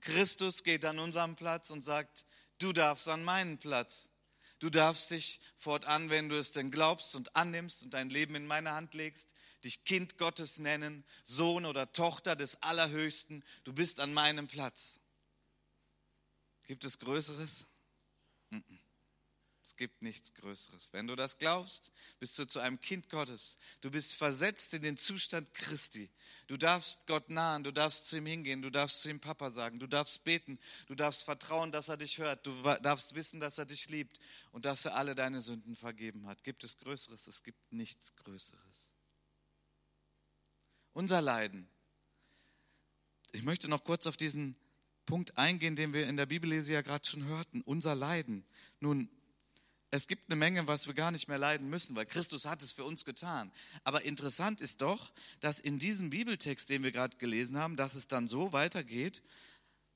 Christus 0.00 0.62
geht 0.62 0.84
an 0.84 0.98
unserem 0.98 1.34
Platz 1.34 1.70
und 1.70 1.84
sagt, 1.84 2.24
du 2.58 2.72
darfst 2.72 3.08
an 3.08 3.24
meinen 3.24 3.58
Platz. 3.58 4.08
Du 4.58 4.70
darfst 4.70 5.10
dich 5.10 5.40
fortan, 5.56 6.08
wenn 6.08 6.28
du 6.28 6.38
es 6.38 6.52
denn 6.52 6.70
glaubst 6.70 7.14
und 7.14 7.36
annimmst 7.36 7.82
und 7.82 7.90
dein 7.92 8.08
Leben 8.08 8.34
in 8.34 8.46
meine 8.46 8.72
Hand 8.72 8.94
legst, 8.94 9.34
dich 9.64 9.84
Kind 9.84 10.16
Gottes 10.16 10.58
nennen, 10.58 11.04
Sohn 11.24 11.66
oder 11.66 11.92
Tochter 11.92 12.36
des 12.36 12.62
Allerhöchsten. 12.62 13.44
Du 13.64 13.72
bist 13.72 14.00
an 14.00 14.14
meinem 14.14 14.46
Platz. 14.46 15.00
Gibt 16.66 16.84
es 16.84 16.98
Größeres? 16.98 17.66
Es 18.50 18.60
Gibt 19.76 20.00
nichts 20.00 20.32
Größeres. 20.32 20.88
Wenn 20.92 21.06
du 21.06 21.16
das 21.16 21.36
glaubst, 21.36 21.92
bist 22.18 22.38
du 22.38 22.46
zu 22.46 22.60
einem 22.60 22.80
Kind 22.80 23.10
Gottes. 23.10 23.58
Du 23.82 23.90
bist 23.90 24.14
versetzt 24.14 24.72
in 24.72 24.80
den 24.80 24.96
Zustand 24.96 25.52
Christi. 25.52 26.10
Du 26.46 26.56
darfst 26.56 27.06
Gott 27.06 27.28
nahen, 27.28 27.62
du 27.62 27.72
darfst 27.72 28.06
zu 28.08 28.16
ihm 28.16 28.26
hingehen, 28.26 28.62
du 28.62 28.70
darfst 28.70 29.02
zu 29.02 29.10
ihm 29.10 29.20
Papa 29.20 29.50
sagen, 29.50 29.78
du 29.78 29.86
darfst 29.86 30.24
beten, 30.24 30.58
du 30.86 30.94
darfst 30.94 31.24
vertrauen, 31.24 31.72
dass 31.72 31.88
er 31.88 31.98
dich 31.98 32.16
hört, 32.18 32.46
du 32.46 32.52
darfst 32.80 33.14
wissen, 33.14 33.38
dass 33.38 33.58
er 33.58 33.66
dich 33.66 33.88
liebt 33.90 34.18
und 34.50 34.64
dass 34.64 34.86
er 34.86 34.96
alle 34.96 35.14
deine 35.14 35.42
Sünden 35.42 35.76
vergeben 35.76 36.26
hat. 36.26 36.42
Gibt 36.42 36.64
es 36.64 36.78
Größeres? 36.78 37.26
Es 37.26 37.42
gibt 37.42 37.72
nichts 37.72 38.16
Größeres. 38.16 38.92
Unser 40.94 41.20
Leiden. 41.20 41.68
Ich 43.32 43.42
möchte 43.42 43.68
noch 43.68 43.84
kurz 43.84 44.06
auf 44.06 44.16
diesen 44.16 44.56
Punkt 45.06 45.38
eingehen, 45.38 45.76
den 45.76 45.92
wir 45.92 46.08
in 46.08 46.16
der 46.16 46.26
Bibellese 46.26 46.72
ja 46.72 46.82
gerade 46.82 47.06
schon 47.06 47.24
hörten, 47.24 47.62
unser 47.62 47.94
Leiden. 47.94 48.44
Nun, 48.80 49.08
es 49.96 50.06
gibt 50.06 50.28
eine 50.28 50.36
Menge, 50.36 50.66
was 50.68 50.86
wir 50.86 50.94
gar 50.94 51.10
nicht 51.10 51.28
mehr 51.28 51.38
leiden 51.38 51.68
müssen, 51.68 51.96
weil 51.96 52.06
Christus 52.06 52.44
hat 52.44 52.62
es 52.62 52.72
für 52.72 52.84
uns 52.84 53.04
getan. 53.04 53.50
Aber 53.82 54.04
interessant 54.04 54.60
ist 54.60 54.82
doch, 54.82 55.12
dass 55.40 55.58
in 55.58 55.78
diesem 55.78 56.10
Bibeltext, 56.10 56.68
den 56.70 56.82
wir 56.82 56.92
gerade 56.92 57.16
gelesen 57.16 57.58
haben, 57.58 57.76
dass 57.76 57.94
es 57.94 58.06
dann 58.06 58.28
so 58.28 58.52
weitergeht, 58.52 59.22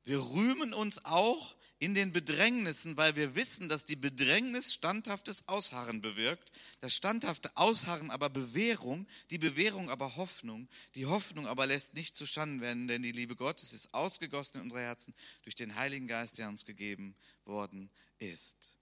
wir 0.05 0.19
rühmen 0.19 0.73
uns 0.73 1.05
auch 1.05 1.55
in 1.79 1.95
den 1.95 2.13
Bedrängnissen, 2.13 2.97
weil 2.99 3.17
wir 3.17 3.35
wissen, 3.35 3.69
dass 3.69 3.87
die 3.87 3.97
Bedrängnis 3.97 4.75
standhaftes 4.75 5.49
Ausharren 5.49 6.03
bewirkt, 6.03 6.53
das 6.81 6.95
standhafte 6.95 7.57
Ausharren 7.57 8.11
aber 8.11 8.29
Bewährung, 8.29 9.07
die 9.31 9.39
Bewährung 9.39 9.89
aber 9.89 10.17
Hoffnung, 10.17 10.69
die 10.95 11.07
Hoffnung 11.07 11.47
aber 11.47 11.67
lässt 11.67 11.95
nicht 11.95 12.17
zustande 12.17 12.63
werden, 12.63 12.87
denn 12.87 13.03
die 13.03 13.13
Liebe 13.13 13.35
Gottes 13.35 13.73
ist 13.73 13.95
ausgegossen 13.95 14.59
in 14.59 14.65
unsere 14.65 14.83
Herzen 14.83 15.15
durch 15.43 15.55
den 15.55 15.75
Heiligen 15.75 16.07
Geist, 16.07 16.37
der 16.39 16.49
uns 16.49 16.67
gegeben 16.67 17.15
worden 17.45 17.91
ist. 18.19 18.80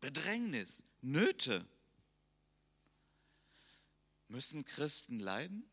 Bedrängnis, 0.00 0.84
Nöte. 1.00 1.66
Müssen 4.28 4.64
Christen 4.64 5.20
leiden? 5.20 5.70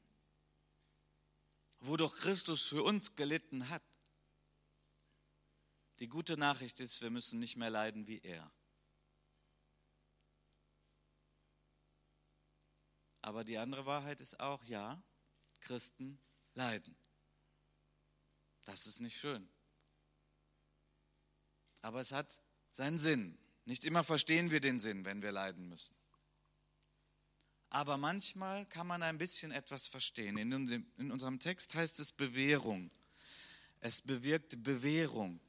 Wo 1.80 1.98
doch 1.98 2.16
Christus 2.16 2.68
für 2.68 2.84
uns 2.84 3.16
gelitten 3.16 3.70
hat. 3.70 3.84
Die 6.00 6.08
gute 6.08 6.38
Nachricht 6.38 6.80
ist, 6.80 7.02
wir 7.02 7.10
müssen 7.10 7.40
nicht 7.40 7.58
mehr 7.58 7.70
leiden 7.70 8.08
wie 8.08 8.20
er. 8.20 8.52
Aber 13.22 13.44
die 13.44 13.58
andere 13.58 13.86
Wahrheit 13.86 14.22
ist 14.22 14.40
auch, 14.40 14.64
ja, 14.66 15.02
Christen 15.60 16.20
leiden. 16.54 16.96
Das 18.66 18.88
ist 18.88 19.00
nicht 19.00 19.18
schön. 19.18 19.50
Aber 21.82 22.02
es 22.02 22.12
hat 22.12 22.42
seinen 22.72 23.00
Sinn. 23.00 23.38
Nicht 23.66 23.84
immer 23.84 24.04
verstehen 24.04 24.52
wir 24.52 24.62
den 24.62 24.80
Sinn, 24.80 25.06
wenn 25.06 25.22
wir 25.22 25.32
leiden 25.32 25.68
müssen. 25.70 25.96
Aber 27.70 27.98
manchmal 27.98 28.66
kann 28.68 28.88
man 28.88 29.04
ein 29.04 29.18
bisschen 29.18 29.52
etwas 29.52 29.88
verstehen. 29.88 30.38
In 30.38 31.12
unserem 31.12 31.40
Text 31.40 31.74
heißt 31.74 32.00
es 32.00 32.12
Bewährung. 32.12 32.92
Es 33.82 34.02
bewirkt 34.02 34.64
Bewährung. 34.64 35.40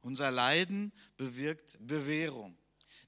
Unser 0.00 0.30
Leiden 0.30 0.92
bewirkt 1.16 1.76
Bewährung. 1.80 2.56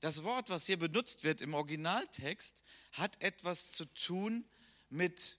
Das 0.00 0.22
Wort, 0.22 0.50
was 0.50 0.66
hier 0.66 0.78
benutzt 0.78 1.24
wird 1.24 1.40
im 1.40 1.54
Originaltext, 1.54 2.62
hat 2.92 3.20
etwas 3.22 3.72
zu 3.72 3.84
tun 3.86 4.44
mit 4.90 5.38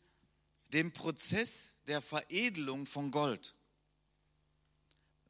dem 0.70 0.92
Prozess 0.92 1.78
der 1.88 2.02
Veredelung 2.02 2.86
von 2.86 3.12
Gold. 3.12 3.56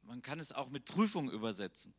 Man 0.02 0.22
kann 0.22 0.40
es 0.40 0.52
auch 0.52 0.68
mit 0.70 0.84
Prüfung 0.84 1.30
übersetzen. 1.30 1.94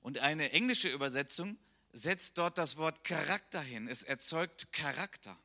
Und 0.00 0.18
eine 0.18 0.52
englische 0.52 0.88
Übersetzung 0.88 1.58
setzt 1.92 2.38
dort 2.38 2.58
das 2.58 2.76
Wort 2.76 3.04
Charakter 3.04 3.60
hin. 3.60 3.88
Es 3.88 4.02
erzeugt 4.02 4.72
Charakter. 4.72 5.36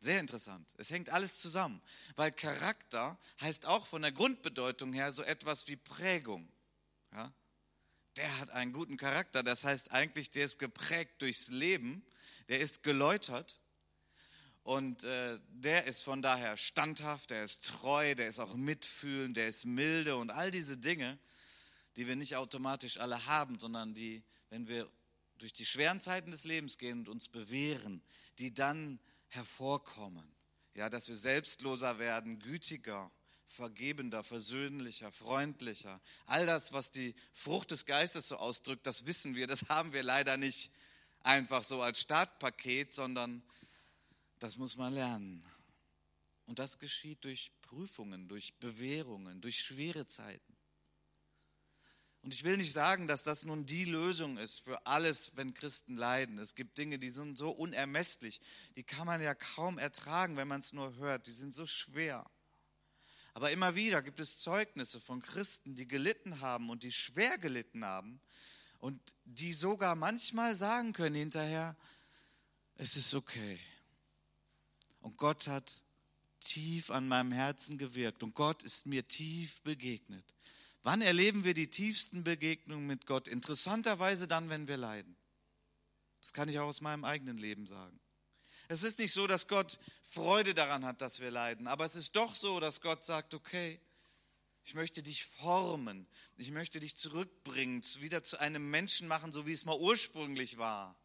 Sehr 0.00 0.20
interessant. 0.20 0.68
Es 0.76 0.90
hängt 0.90 1.08
alles 1.08 1.40
zusammen, 1.40 1.80
weil 2.16 2.30
Charakter 2.30 3.18
heißt 3.40 3.64
auch 3.64 3.86
von 3.86 4.02
der 4.02 4.12
Grundbedeutung 4.12 4.92
her 4.92 5.12
so 5.12 5.22
etwas 5.22 5.66
wie 5.66 5.76
Prägung. 5.76 6.46
Ja? 7.12 7.32
Der 8.16 8.38
hat 8.38 8.50
einen 8.50 8.74
guten 8.74 8.98
Charakter, 8.98 9.42
das 9.42 9.64
heißt 9.64 9.92
eigentlich, 9.92 10.30
der 10.30 10.44
ist 10.44 10.58
geprägt 10.58 11.22
durchs 11.22 11.48
Leben, 11.48 12.04
der 12.48 12.60
ist 12.60 12.82
geläutert 12.82 13.60
und 14.62 15.04
äh, 15.04 15.38
der 15.48 15.84
ist 15.84 16.02
von 16.02 16.20
daher 16.20 16.58
standhaft, 16.58 17.30
der 17.30 17.44
ist 17.44 17.64
treu, 17.64 18.14
der 18.14 18.28
ist 18.28 18.40
auch 18.40 18.56
mitfühlend, 18.56 19.38
der 19.38 19.48
ist 19.48 19.64
milde 19.64 20.16
und 20.16 20.30
all 20.30 20.50
diese 20.50 20.76
Dinge, 20.76 21.18
die 21.96 22.06
wir 22.06 22.16
nicht 22.16 22.36
automatisch 22.36 22.98
alle 22.98 23.26
haben, 23.26 23.58
sondern 23.58 23.94
die, 23.94 24.22
wenn 24.50 24.68
wir 24.68 24.90
durch 25.38 25.52
die 25.52 25.66
schweren 25.66 26.00
Zeiten 26.00 26.30
des 26.30 26.44
Lebens 26.44 26.78
gehen 26.78 27.00
und 27.00 27.08
uns 27.08 27.28
bewähren, 27.28 28.02
die 28.38 28.52
dann 28.52 29.00
hervorkommen. 29.28 30.34
Ja, 30.74 30.90
dass 30.90 31.08
wir 31.08 31.16
selbstloser 31.16 31.98
werden, 31.98 32.40
gütiger, 32.40 33.10
vergebender, 33.46 34.24
versöhnlicher, 34.24 35.12
freundlicher. 35.12 36.00
All 36.26 36.46
das, 36.46 36.72
was 36.72 36.90
die 36.90 37.14
Frucht 37.32 37.70
des 37.70 37.86
Geistes 37.86 38.28
so 38.28 38.36
ausdrückt, 38.36 38.86
das 38.86 39.06
wissen 39.06 39.34
wir, 39.34 39.46
das 39.46 39.68
haben 39.68 39.92
wir 39.92 40.02
leider 40.02 40.36
nicht 40.36 40.70
einfach 41.20 41.62
so 41.62 41.80
als 41.80 42.00
Startpaket, 42.00 42.92
sondern 42.92 43.42
das 44.38 44.56
muss 44.56 44.76
man 44.76 44.94
lernen. 44.94 45.44
Und 46.46 46.58
das 46.58 46.78
geschieht 46.78 47.24
durch 47.24 47.52
Prüfungen, 47.62 48.28
durch 48.28 48.54
Bewährungen, 48.58 49.40
durch 49.40 49.60
schwere 49.60 50.06
Zeiten. 50.06 50.53
Und 52.24 52.32
ich 52.32 52.42
will 52.42 52.56
nicht 52.56 52.72
sagen, 52.72 53.06
dass 53.06 53.22
das 53.22 53.44
nun 53.44 53.66
die 53.66 53.84
Lösung 53.84 54.38
ist 54.38 54.60
für 54.60 54.86
alles, 54.86 55.32
wenn 55.36 55.52
Christen 55.52 55.94
leiden. 55.94 56.38
Es 56.38 56.54
gibt 56.54 56.78
Dinge, 56.78 56.98
die 56.98 57.10
sind 57.10 57.36
so 57.36 57.50
unermesslich, 57.50 58.40
die 58.76 58.82
kann 58.82 59.06
man 59.06 59.20
ja 59.20 59.34
kaum 59.34 59.76
ertragen, 59.76 60.38
wenn 60.38 60.48
man 60.48 60.60
es 60.60 60.72
nur 60.72 60.96
hört. 60.96 61.26
Die 61.26 61.32
sind 61.32 61.54
so 61.54 61.66
schwer. 61.66 62.24
Aber 63.34 63.50
immer 63.50 63.74
wieder 63.74 64.00
gibt 64.00 64.20
es 64.20 64.38
Zeugnisse 64.38 65.02
von 65.02 65.20
Christen, 65.20 65.74
die 65.74 65.86
gelitten 65.86 66.40
haben 66.40 66.70
und 66.70 66.82
die 66.82 66.92
schwer 66.92 67.36
gelitten 67.36 67.84
haben 67.84 68.22
und 68.78 69.02
die 69.26 69.52
sogar 69.52 69.94
manchmal 69.94 70.54
sagen 70.54 70.94
können 70.94 71.16
hinterher, 71.16 71.76
es 72.76 72.96
ist 72.96 73.12
okay. 73.12 73.60
Und 75.02 75.18
Gott 75.18 75.46
hat 75.46 75.82
tief 76.40 76.90
an 76.90 77.06
meinem 77.06 77.32
Herzen 77.32 77.76
gewirkt 77.76 78.22
und 78.22 78.34
Gott 78.34 78.62
ist 78.62 78.86
mir 78.86 79.06
tief 79.06 79.60
begegnet. 79.60 80.33
Wann 80.84 81.00
erleben 81.00 81.44
wir 81.44 81.54
die 81.54 81.70
tiefsten 81.70 82.24
Begegnungen 82.24 82.86
mit 82.86 83.06
Gott? 83.06 83.26
Interessanterweise 83.26 84.28
dann, 84.28 84.50
wenn 84.50 84.68
wir 84.68 84.76
leiden. 84.76 85.16
Das 86.20 86.34
kann 86.34 86.48
ich 86.50 86.58
auch 86.58 86.66
aus 86.66 86.82
meinem 86.82 87.04
eigenen 87.04 87.38
Leben 87.38 87.66
sagen. 87.66 87.98
Es 88.68 88.82
ist 88.82 88.98
nicht 88.98 89.12
so, 89.12 89.26
dass 89.26 89.48
Gott 89.48 89.78
Freude 90.02 90.52
daran 90.54 90.84
hat, 90.84 91.00
dass 91.00 91.20
wir 91.20 91.30
leiden, 91.30 91.66
aber 91.68 91.86
es 91.86 91.96
ist 91.96 92.14
doch 92.16 92.34
so, 92.34 92.60
dass 92.60 92.82
Gott 92.82 93.02
sagt, 93.02 93.32
okay, 93.32 93.80
ich 94.62 94.74
möchte 94.74 95.02
dich 95.02 95.24
formen, 95.24 96.06
ich 96.36 96.50
möchte 96.50 96.80
dich 96.80 96.96
zurückbringen, 96.96 97.82
wieder 98.00 98.22
zu 98.22 98.38
einem 98.38 98.70
Menschen 98.70 99.08
machen, 99.08 99.32
so 99.32 99.46
wie 99.46 99.52
es 99.52 99.64
mal 99.64 99.78
ursprünglich 99.78 100.58
war. 100.58 100.98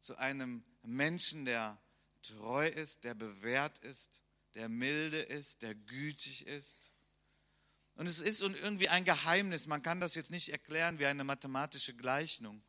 Zu 0.00 0.16
einem 0.16 0.64
Menschen, 0.82 1.44
der 1.44 1.80
treu 2.22 2.68
ist, 2.68 3.02
der 3.02 3.14
bewährt 3.14 3.78
ist, 3.78 4.22
der 4.54 4.68
milde 4.68 5.20
ist, 5.20 5.62
der 5.62 5.74
gütig 5.74 6.46
ist. 6.46 6.91
Und 7.94 8.06
es 8.06 8.20
ist 8.20 8.40
irgendwie 8.40 8.88
ein 8.88 9.04
Geheimnis, 9.04 9.66
man 9.66 9.82
kann 9.82 10.00
das 10.00 10.14
jetzt 10.14 10.30
nicht 10.30 10.48
erklären 10.48 10.98
wie 10.98 11.06
eine 11.06 11.24
mathematische 11.24 11.94
Gleichung. 11.94 12.62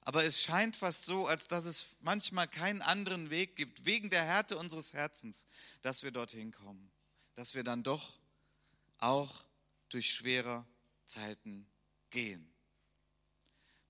Aber 0.00 0.24
es 0.24 0.42
scheint 0.42 0.76
fast 0.76 1.06
so, 1.06 1.26
als 1.26 1.48
dass 1.48 1.64
es 1.64 1.96
manchmal 2.00 2.46
keinen 2.46 2.82
anderen 2.82 3.30
Weg 3.30 3.56
gibt, 3.56 3.86
wegen 3.86 4.10
der 4.10 4.24
Härte 4.24 4.58
unseres 4.58 4.92
Herzens, 4.92 5.46
dass 5.80 6.02
wir 6.02 6.10
dorthin 6.10 6.52
kommen. 6.52 6.90
Dass 7.34 7.54
wir 7.54 7.64
dann 7.64 7.82
doch 7.82 8.12
auch 8.98 9.44
durch 9.88 10.12
schwere 10.12 10.66
Zeiten 11.04 11.66
gehen. 12.10 12.54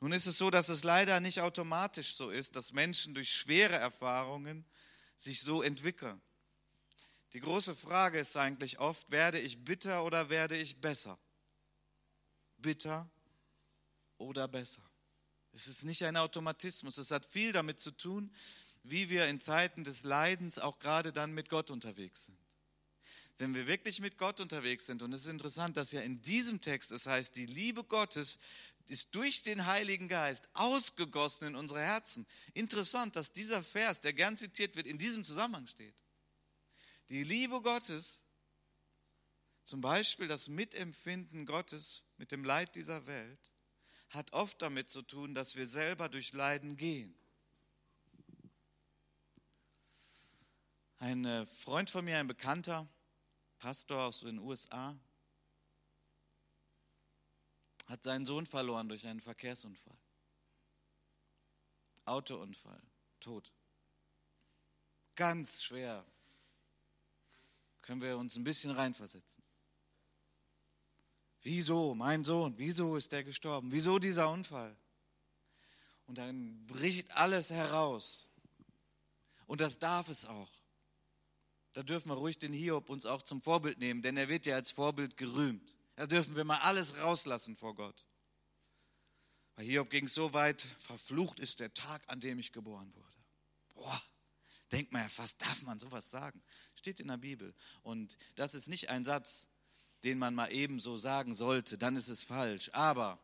Nun 0.00 0.12
ist 0.12 0.26
es 0.26 0.38
so, 0.38 0.50
dass 0.50 0.68
es 0.68 0.84
leider 0.84 1.18
nicht 1.20 1.40
automatisch 1.40 2.14
so 2.14 2.30
ist, 2.30 2.56
dass 2.56 2.72
Menschen 2.72 3.14
durch 3.14 3.32
schwere 3.32 3.76
Erfahrungen 3.76 4.64
sich 5.16 5.40
so 5.40 5.62
entwickeln. 5.62 6.20
Die 7.34 7.40
große 7.40 7.74
Frage 7.74 8.20
ist 8.20 8.36
eigentlich 8.36 8.78
oft, 8.78 9.10
werde 9.10 9.40
ich 9.40 9.64
bitter 9.64 10.04
oder 10.04 10.30
werde 10.30 10.56
ich 10.56 10.80
besser? 10.80 11.18
Bitter 12.58 13.10
oder 14.18 14.46
besser? 14.46 14.82
Es 15.52 15.66
ist 15.66 15.84
nicht 15.84 16.04
ein 16.04 16.16
Automatismus. 16.16 16.96
Es 16.96 17.10
hat 17.10 17.26
viel 17.26 17.52
damit 17.52 17.80
zu 17.80 17.90
tun, 17.90 18.32
wie 18.84 19.10
wir 19.10 19.26
in 19.26 19.40
Zeiten 19.40 19.82
des 19.82 20.04
Leidens 20.04 20.60
auch 20.60 20.78
gerade 20.78 21.12
dann 21.12 21.32
mit 21.32 21.48
Gott 21.48 21.70
unterwegs 21.70 22.26
sind. 22.26 22.38
Wenn 23.38 23.52
wir 23.52 23.66
wirklich 23.66 24.00
mit 24.00 24.16
Gott 24.16 24.40
unterwegs 24.40 24.86
sind, 24.86 25.02
und 25.02 25.12
es 25.12 25.22
ist 25.22 25.26
interessant, 25.26 25.76
dass 25.76 25.90
ja 25.90 26.02
in 26.02 26.22
diesem 26.22 26.60
Text 26.60 26.92
es 26.92 27.06
heißt, 27.06 27.34
die 27.34 27.46
Liebe 27.46 27.82
Gottes 27.82 28.38
ist 28.86 29.12
durch 29.12 29.42
den 29.42 29.66
Heiligen 29.66 30.08
Geist 30.08 30.48
ausgegossen 30.52 31.48
in 31.48 31.56
unsere 31.56 31.80
Herzen. 31.80 32.26
Interessant, 32.52 33.16
dass 33.16 33.32
dieser 33.32 33.64
Vers, 33.64 34.00
der 34.00 34.12
gern 34.12 34.36
zitiert 34.36 34.76
wird, 34.76 34.86
in 34.86 34.98
diesem 34.98 35.24
Zusammenhang 35.24 35.66
steht. 35.66 36.03
Die 37.08 37.22
Liebe 37.22 37.60
Gottes, 37.60 38.24
zum 39.64 39.80
Beispiel 39.80 40.28
das 40.28 40.48
Mitempfinden 40.48 41.46
Gottes 41.46 42.02
mit 42.16 42.32
dem 42.32 42.44
Leid 42.44 42.74
dieser 42.74 43.06
Welt, 43.06 43.52
hat 44.10 44.32
oft 44.32 44.62
damit 44.62 44.90
zu 44.90 45.02
tun, 45.02 45.34
dass 45.34 45.56
wir 45.56 45.66
selber 45.66 46.08
durch 46.08 46.32
Leiden 46.32 46.76
gehen. 46.76 47.14
Ein 50.98 51.24
äh, 51.24 51.44
Freund 51.46 51.90
von 51.90 52.04
mir, 52.04 52.18
ein 52.18 52.28
Bekannter, 52.28 52.88
Pastor 53.58 54.04
aus 54.04 54.20
den 54.20 54.38
USA, 54.38 54.98
hat 57.86 58.02
seinen 58.04 58.24
Sohn 58.24 58.46
verloren 58.46 58.88
durch 58.88 59.06
einen 59.06 59.20
Verkehrsunfall. 59.20 59.98
Autounfall, 62.06 62.82
tot. 63.20 63.52
Ganz 65.14 65.62
schwer. 65.62 66.06
Können 67.84 68.00
wir 68.00 68.16
uns 68.16 68.34
ein 68.36 68.44
bisschen 68.44 68.70
reinversetzen. 68.70 69.44
Wieso, 71.42 71.94
mein 71.94 72.24
Sohn, 72.24 72.54
wieso 72.56 72.96
ist 72.96 73.12
der 73.12 73.22
gestorben? 73.24 73.72
Wieso 73.72 73.98
dieser 73.98 74.30
Unfall? 74.30 74.74
Und 76.06 76.16
dann 76.16 76.66
bricht 76.66 77.10
alles 77.10 77.50
heraus. 77.50 78.30
Und 79.46 79.60
das 79.60 79.78
darf 79.78 80.08
es 80.08 80.24
auch. 80.24 80.50
Da 81.74 81.82
dürfen 81.82 82.08
wir 82.08 82.14
ruhig 82.14 82.38
den 82.38 82.54
Hiob 82.54 82.88
uns 82.88 83.04
auch 83.04 83.20
zum 83.20 83.42
Vorbild 83.42 83.78
nehmen, 83.78 84.00
denn 84.00 84.16
er 84.16 84.30
wird 84.30 84.46
ja 84.46 84.54
als 84.54 84.70
Vorbild 84.70 85.18
gerühmt. 85.18 85.76
Da 85.96 86.06
dürfen 86.06 86.36
wir 86.36 86.44
mal 86.44 86.60
alles 86.60 86.96
rauslassen 86.96 87.54
vor 87.54 87.74
Gott. 87.74 88.06
Bei 89.56 89.62
Hiob 89.62 89.90
ging 89.90 90.06
es 90.06 90.14
so 90.14 90.32
weit, 90.32 90.62
verflucht 90.78 91.38
ist 91.38 91.60
der 91.60 91.74
Tag, 91.74 92.02
an 92.06 92.20
dem 92.20 92.38
ich 92.38 92.50
geboren 92.50 92.90
wurde. 92.94 93.18
Boah, 93.74 94.02
denkt 94.72 94.90
man 94.90 95.02
ja 95.02 95.08
fast, 95.10 95.42
darf 95.42 95.62
man 95.64 95.78
sowas 95.78 96.10
sagen? 96.10 96.42
Steht 96.84 97.00
in 97.00 97.08
der 97.08 97.16
Bibel. 97.16 97.54
Und 97.82 98.14
das 98.34 98.52
ist 98.52 98.68
nicht 98.68 98.90
ein 98.90 99.06
Satz, 99.06 99.48
den 100.02 100.18
man 100.18 100.34
mal 100.34 100.52
eben 100.52 100.80
so 100.80 100.98
sagen 100.98 101.34
sollte, 101.34 101.78
dann 101.78 101.96
ist 101.96 102.08
es 102.08 102.22
falsch. 102.22 102.68
Aber 102.74 103.18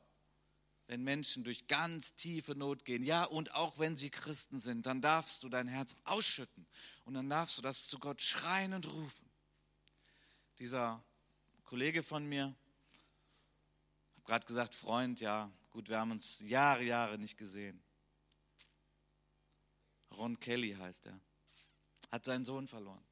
wenn 0.86 1.04
Menschen 1.04 1.44
durch 1.44 1.66
ganz 1.66 2.14
tiefe 2.14 2.54
Not 2.54 2.86
gehen, 2.86 3.04
ja, 3.04 3.24
und 3.24 3.54
auch 3.54 3.78
wenn 3.78 3.98
sie 3.98 4.08
Christen 4.08 4.58
sind, 4.60 4.86
dann 4.86 5.02
darfst 5.02 5.42
du 5.42 5.50
dein 5.50 5.68
Herz 5.68 5.94
ausschütten 6.04 6.66
und 7.04 7.12
dann 7.12 7.28
darfst 7.28 7.58
du 7.58 7.60
das 7.60 7.86
zu 7.86 7.98
Gott 7.98 8.22
schreien 8.22 8.72
und 8.72 8.90
rufen. 8.90 9.28
Dieser 10.58 11.04
Kollege 11.64 12.02
von 12.02 12.26
mir, 12.26 12.44
habe 14.14 14.24
gerade 14.24 14.46
gesagt, 14.46 14.74
Freund, 14.74 15.20
ja, 15.20 15.52
gut, 15.68 15.90
wir 15.90 16.00
haben 16.00 16.12
uns 16.12 16.38
Jahre, 16.40 16.84
Jahre 16.84 17.18
nicht 17.18 17.36
gesehen. 17.36 17.82
Ron 20.16 20.40
Kelly 20.40 20.72
heißt 20.72 21.08
er, 21.08 21.20
hat 22.10 22.24
seinen 22.24 22.46
Sohn 22.46 22.66
verloren. 22.66 23.04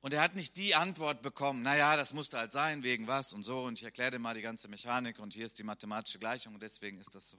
Und 0.00 0.12
er 0.12 0.22
hat 0.22 0.36
nicht 0.36 0.56
die 0.56 0.74
Antwort 0.74 1.22
bekommen, 1.22 1.62
naja, 1.62 1.96
das 1.96 2.14
musste 2.14 2.38
halt 2.38 2.52
sein, 2.52 2.82
wegen 2.82 3.06
was 3.08 3.32
und 3.32 3.42
so. 3.42 3.64
Und 3.64 3.74
ich 3.74 3.84
erkläre 3.84 4.12
dir 4.12 4.18
mal 4.18 4.34
die 4.34 4.42
ganze 4.42 4.68
Mechanik 4.68 5.18
und 5.18 5.34
hier 5.34 5.46
ist 5.46 5.58
die 5.58 5.64
mathematische 5.64 6.18
Gleichung 6.18 6.54
und 6.54 6.62
deswegen 6.62 6.98
ist 6.98 7.14
das 7.14 7.30
so. 7.30 7.38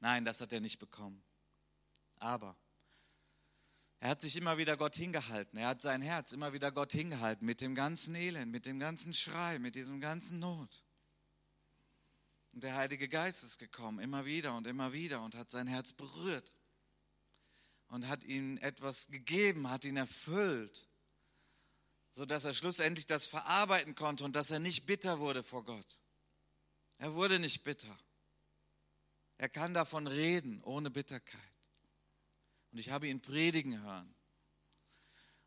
Nein, 0.00 0.24
das 0.24 0.40
hat 0.40 0.52
er 0.52 0.60
nicht 0.60 0.78
bekommen. 0.78 1.22
Aber 2.18 2.56
er 4.00 4.10
hat 4.10 4.20
sich 4.20 4.36
immer 4.36 4.58
wieder 4.58 4.76
Gott 4.76 4.96
hingehalten. 4.96 5.58
Er 5.58 5.68
hat 5.68 5.80
sein 5.80 6.02
Herz 6.02 6.32
immer 6.32 6.52
wieder 6.52 6.72
Gott 6.72 6.92
hingehalten 6.92 7.46
mit 7.46 7.60
dem 7.60 7.74
ganzen 7.74 8.14
Elend, 8.14 8.52
mit 8.52 8.66
dem 8.66 8.78
ganzen 8.78 9.14
Schrei, 9.14 9.58
mit 9.58 9.74
diesem 9.74 10.00
ganzen 10.00 10.38
Not. 10.40 10.84
Und 12.52 12.62
der 12.62 12.74
Heilige 12.74 13.08
Geist 13.08 13.44
ist 13.44 13.58
gekommen, 13.58 14.00
immer 14.00 14.24
wieder 14.24 14.56
und 14.56 14.66
immer 14.66 14.92
wieder 14.92 15.22
und 15.22 15.34
hat 15.34 15.50
sein 15.50 15.66
Herz 15.66 15.92
berührt 15.92 16.54
und 17.88 18.08
hat 18.08 18.24
ihm 18.24 18.58
etwas 18.58 19.08
gegeben, 19.08 19.70
hat 19.70 19.84
ihn 19.84 19.96
erfüllt, 19.96 20.88
sodass 22.16 22.44
er 22.44 22.54
schlussendlich 22.54 23.04
das 23.04 23.26
verarbeiten 23.26 23.94
konnte 23.94 24.24
und 24.24 24.34
dass 24.34 24.50
er 24.50 24.58
nicht 24.58 24.86
bitter 24.86 25.20
wurde 25.20 25.42
vor 25.42 25.66
Gott. 25.66 26.00
Er 26.96 27.12
wurde 27.12 27.38
nicht 27.38 27.62
bitter. 27.62 27.94
Er 29.36 29.50
kann 29.50 29.74
davon 29.74 30.06
reden 30.06 30.62
ohne 30.62 30.88
Bitterkeit. 30.88 31.52
Und 32.72 32.78
ich 32.78 32.88
habe 32.88 33.06
ihn 33.06 33.20
predigen 33.20 33.82
hören. 33.82 34.14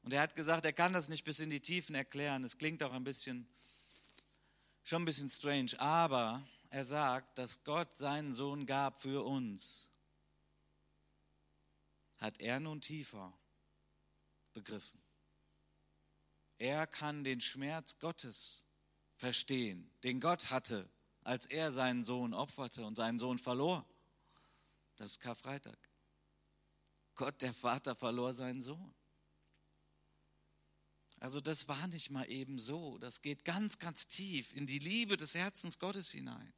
Und 0.04 0.14
er 0.14 0.22
hat 0.22 0.36
gesagt, 0.36 0.64
er 0.64 0.72
kann 0.72 0.94
das 0.94 1.10
nicht 1.10 1.24
bis 1.24 1.40
in 1.40 1.50
die 1.50 1.60
Tiefen 1.60 1.96
erklären. 1.96 2.44
Es 2.44 2.60
klingt 2.60 2.84
auch 2.84 2.94
ein 2.94 3.04
bisschen, 3.04 3.50
schon 4.84 5.02
ein 5.02 5.06
bisschen 5.06 5.30
strange. 5.30 5.72
Aber 5.80 6.48
er 6.70 6.84
sagt, 6.84 7.40
dass 7.40 7.64
Gott 7.64 7.98
seinen 7.98 8.32
Sohn 8.32 8.68
gab 8.68 9.02
für 9.02 9.26
uns. 9.26 9.90
Hat 12.20 12.40
er 12.40 12.60
nun 12.60 12.80
tiefer 12.80 13.34
begriffen. 14.54 15.09
Er 16.60 16.88
kann 16.88 17.24
den 17.24 17.42
Schmerz 17.42 18.00
Gottes 18.00 18.64
verstehen, 19.16 19.90
den 20.04 20.20
Gott 20.20 20.52
hatte, 20.52 20.90
als 21.24 21.46
er 21.46 21.72
seinen 21.72 22.04
Sohn 22.04 22.34
opferte 22.34 22.86
und 22.86 22.96
seinen 22.96 23.18
Sohn 23.18 23.40
verlor. 23.40 23.88
Das 24.98 25.12
ist 25.12 25.20
Karfreitag. 25.22 25.80
Gott, 27.16 27.42
der 27.42 27.54
Vater, 27.54 27.96
verlor 27.96 28.34
seinen 28.34 28.62
Sohn. 28.62 28.94
Also 31.22 31.42
das 31.42 31.68
war 31.68 31.88
nicht 31.88 32.12
mal 32.12 32.30
eben 32.30 32.60
so. 32.60 32.98
Das 32.98 33.22
geht 33.22 33.46
ganz, 33.46 33.80
ganz 33.80 34.08
tief 34.08 34.54
in 34.54 34.68
die 34.68 34.80
Liebe 34.80 35.18
des 35.18 35.36
Herzens 35.36 35.80
Gottes 35.80 36.12
hinein. 36.12 36.54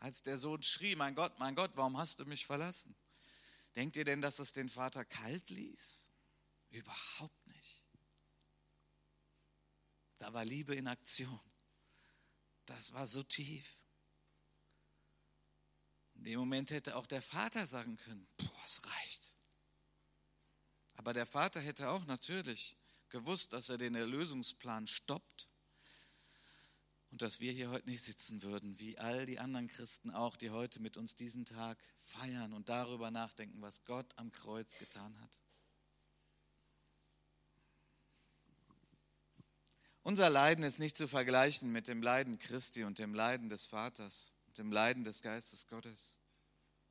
Als 0.00 0.22
der 0.22 0.38
Sohn 0.38 0.62
schrie, 0.62 0.96
mein 0.96 1.14
Gott, 1.14 1.38
mein 1.38 1.54
Gott, 1.54 1.72
warum 1.74 1.96
hast 1.98 2.18
du 2.18 2.24
mich 2.24 2.46
verlassen? 2.46 2.96
Denkt 3.76 3.96
ihr 3.96 4.04
denn, 4.04 4.22
dass 4.22 4.40
es 4.40 4.52
den 4.52 4.68
Vater 4.68 5.04
kalt 5.04 5.50
ließ? 5.50 6.06
Überhaupt. 6.70 7.39
Da 10.20 10.34
war 10.34 10.44
Liebe 10.44 10.74
in 10.74 10.86
Aktion. 10.86 11.40
Das 12.66 12.92
war 12.92 13.06
so 13.06 13.22
tief. 13.22 13.78
In 16.14 16.24
dem 16.24 16.38
Moment 16.38 16.70
hätte 16.70 16.94
auch 16.94 17.06
der 17.06 17.22
Vater 17.22 17.66
sagen 17.66 17.96
können, 17.96 18.28
boah, 18.36 18.62
es 18.66 18.86
reicht. 18.86 19.34
Aber 20.92 21.14
der 21.14 21.24
Vater 21.24 21.62
hätte 21.62 21.88
auch 21.88 22.04
natürlich 22.04 22.76
gewusst, 23.08 23.54
dass 23.54 23.70
er 23.70 23.78
den 23.78 23.94
Erlösungsplan 23.94 24.86
stoppt 24.86 25.48
und 27.10 27.22
dass 27.22 27.40
wir 27.40 27.52
hier 27.52 27.70
heute 27.70 27.88
nicht 27.88 28.04
sitzen 28.04 28.42
würden, 28.42 28.78
wie 28.78 28.98
all 28.98 29.24
die 29.24 29.38
anderen 29.38 29.68
Christen 29.68 30.10
auch, 30.10 30.36
die 30.36 30.50
heute 30.50 30.80
mit 30.80 30.98
uns 30.98 31.16
diesen 31.16 31.46
Tag 31.46 31.82
feiern 31.98 32.52
und 32.52 32.68
darüber 32.68 33.10
nachdenken, 33.10 33.62
was 33.62 33.84
Gott 33.84 34.12
am 34.18 34.30
Kreuz 34.32 34.76
getan 34.76 35.18
hat. 35.18 35.40
Unser 40.02 40.30
Leiden 40.30 40.64
ist 40.64 40.78
nicht 40.78 40.96
zu 40.96 41.06
vergleichen 41.06 41.72
mit 41.72 41.88
dem 41.88 42.02
Leiden 42.02 42.38
Christi 42.38 42.84
und 42.84 42.98
dem 42.98 43.14
Leiden 43.14 43.48
des 43.48 43.66
Vaters 43.66 44.32
dem 44.60 44.70
Leiden 44.70 45.04
des 45.04 45.22
Geistes 45.22 45.66
Gottes. 45.66 46.16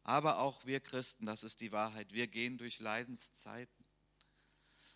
Aber 0.03 0.39
auch 0.39 0.65
wir 0.65 0.79
Christen, 0.79 1.25
das 1.25 1.43
ist 1.43 1.61
die 1.61 1.71
Wahrheit, 1.71 2.13
wir 2.13 2.27
gehen 2.27 2.57
durch 2.57 2.79
Leidenszeiten. 2.79 3.85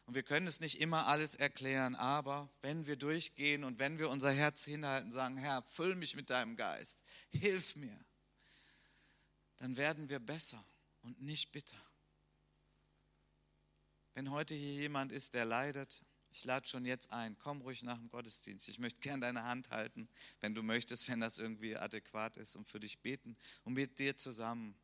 Und 0.05 0.15
wir 0.15 0.23
können 0.23 0.47
es 0.47 0.59
nicht 0.59 0.81
immer 0.81 1.07
alles 1.07 1.35
erklären, 1.35 1.95
aber 1.95 2.49
wenn 2.61 2.87
wir 2.87 2.97
durchgehen 2.97 3.63
und 3.63 3.79
wenn 3.79 3.99
wir 3.99 4.09
unser 4.09 4.31
Herz 4.31 4.65
hinhalten, 4.65 5.11
sagen, 5.11 5.37
Herr, 5.37 5.61
füll 5.63 5.95
mich 5.95 6.15
mit 6.15 6.29
deinem 6.29 6.57
Geist, 6.57 7.03
hilf 7.29 7.75
mir, 7.75 7.97
dann 9.57 9.77
werden 9.77 10.09
wir 10.09 10.19
besser 10.19 10.65
und 11.03 11.21
nicht 11.21 11.51
bitter. 11.51 11.81
Wenn 14.13 14.31
heute 14.31 14.55
hier 14.55 14.73
jemand 14.73 15.11
ist, 15.11 15.35
der 15.35 15.45
leidet, 15.45 16.03
ich 16.33 16.45
lade 16.45 16.67
schon 16.67 16.83
jetzt 16.83 17.11
ein, 17.11 17.37
komm 17.37 17.61
ruhig 17.61 17.83
nach 17.83 17.97
dem 17.97 18.09
Gottesdienst. 18.09 18.67
Ich 18.67 18.79
möchte 18.79 18.99
gern 19.01 19.21
deine 19.21 19.43
Hand 19.43 19.69
halten, 19.69 20.09
wenn 20.41 20.55
du 20.55 20.63
möchtest, 20.63 21.07
wenn 21.07 21.19
das 21.19 21.37
irgendwie 21.37 21.77
adäquat 21.77 22.37
ist 22.37 22.55
und 22.55 22.67
für 22.67 22.79
dich 22.79 22.99
beten 22.99 23.37
und 23.63 23.73
mit 23.73 23.99
dir 23.99 24.17
zusammen. 24.17 24.75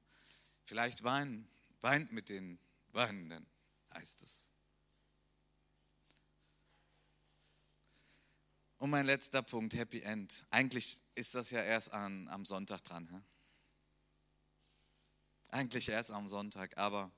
Vielleicht 0.66 1.04
weinen, 1.04 1.50
weint 1.82 2.12
mit 2.12 2.30
den 2.30 2.60
Weinenden, 2.92 3.48
heißt 3.94 4.22
es. 4.22 4.46
Und 8.78 8.92
mein 8.92 9.08
letzter 9.08 9.42
Punkt, 9.42 9.74
Happy 9.74 10.02
End. 10.02 10.46
Eigentlich 10.52 11.02
ist 11.16 11.34
das 11.34 11.50
ja 11.50 11.64
erst 11.64 11.92
an, 11.92 12.28
am 12.28 12.46
Sonntag 12.46 12.84
dran. 12.84 13.10
Hä? 13.12 13.22
Eigentlich 15.50 15.90
erst 15.90 16.12
am 16.12 16.30
Sonntag, 16.30 16.78
aber 16.78 17.12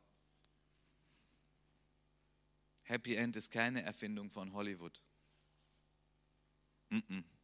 Happy 2.91 3.15
End 3.15 3.38
ist 3.38 3.51
keine 3.51 3.84
Erfindung 3.84 4.30
von 4.30 4.51
Hollywood. 4.51 5.01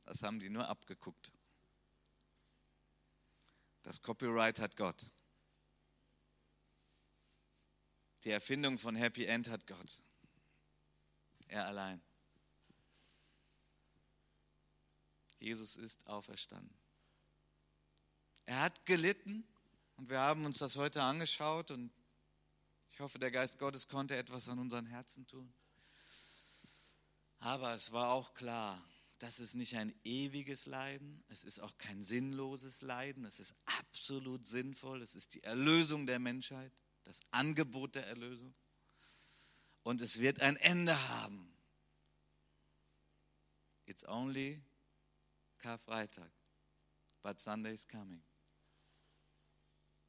Das 0.03 0.21
haben 0.21 0.39
die 0.39 0.49
nur 0.49 0.67
abgeguckt. 0.67 1.31
Das 3.83 4.01
Copyright 4.01 4.59
hat 4.59 4.75
Gott. 4.75 5.09
Die 8.25 8.31
Erfindung 8.31 8.77
von 8.77 8.97
Happy 8.97 9.23
End 9.23 9.47
hat 9.47 9.65
Gott. 9.67 10.03
Er 11.47 11.65
allein. 11.65 12.01
Jesus 15.39 15.77
ist 15.77 16.05
auferstanden. 16.07 16.77
Er 18.43 18.59
hat 18.59 18.85
gelitten 18.85 19.47
und 19.95 20.09
wir 20.09 20.19
haben 20.19 20.43
uns 20.43 20.57
das 20.57 20.75
heute 20.75 21.01
angeschaut 21.03 21.71
und 21.71 21.93
ich 22.97 23.01
hoffe, 23.01 23.19
der 23.19 23.29
Geist 23.29 23.59
Gottes 23.59 23.87
konnte 23.87 24.15
etwas 24.15 24.49
an 24.49 24.57
unseren 24.57 24.87
Herzen 24.87 25.27
tun. 25.27 25.53
Aber 27.37 27.75
es 27.75 27.91
war 27.91 28.11
auch 28.11 28.33
klar, 28.33 28.83
das 29.19 29.39
ist 29.39 29.53
nicht 29.53 29.77
ein 29.77 29.93
ewiges 30.03 30.65
Leiden, 30.65 31.23
es 31.27 31.43
ist 31.43 31.59
auch 31.59 31.77
kein 31.77 32.03
sinnloses 32.03 32.81
Leiden, 32.81 33.23
es 33.25 33.39
ist 33.39 33.53
absolut 33.65 34.47
sinnvoll, 34.47 35.03
es 35.03 35.13
ist 35.13 35.35
die 35.35 35.43
Erlösung 35.43 36.07
der 36.07 36.17
Menschheit, 36.17 36.73
das 37.03 37.19
Angebot 37.29 37.93
der 37.93 38.07
Erlösung. 38.07 38.55
Und 39.83 40.01
es 40.01 40.17
wird 40.17 40.39
ein 40.39 40.55
Ende 40.55 40.97
haben. 41.09 41.55
It's 43.85 44.07
only 44.07 44.59
Karfreitag, 45.59 46.31
but 47.21 47.39
Sunday 47.39 47.75
is 47.75 47.87
coming. 47.87 48.23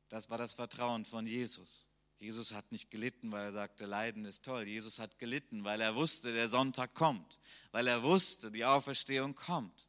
Das 0.09 0.31
war 0.31 0.39
das 0.39 0.55
Vertrauen 0.55 1.05
von 1.05 1.27
Jesus. 1.27 1.88
Jesus 2.19 2.53
hat 2.53 2.73
nicht 2.73 2.91
gelitten, 2.91 3.31
weil 3.31 3.47
er 3.47 3.53
sagte, 3.53 3.87
Leiden 3.87 4.25
ist 4.25 4.45
toll. 4.45 4.65
Jesus 4.65 4.99
hat 4.99 5.19
gelitten, 5.19 5.63
weil 5.63 5.81
er 5.81 5.95
wusste, 5.95 6.33
der 6.33 6.49
Sonntag 6.49 6.95
kommt, 6.95 7.41
weil 7.71 7.87
er 7.87 8.03
wusste, 8.03 8.51
die 8.51 8.65
Auferstehung 8.65 9.37
kommt. 9.37 9.89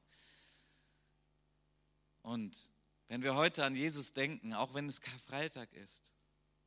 Und 2.22 2.70
wenn 3.08 3.24
wir 3.24 3.34
heute 3.34 3.66
an 3.66 3.76
Jesus 3.76 4.14
denken, 4.14 4.54
auch 4.54 4.76
wenn 4.76 4.88
es 4.88 5.02
Karfreitag 5.02 5.74
ist, 5.74 6.14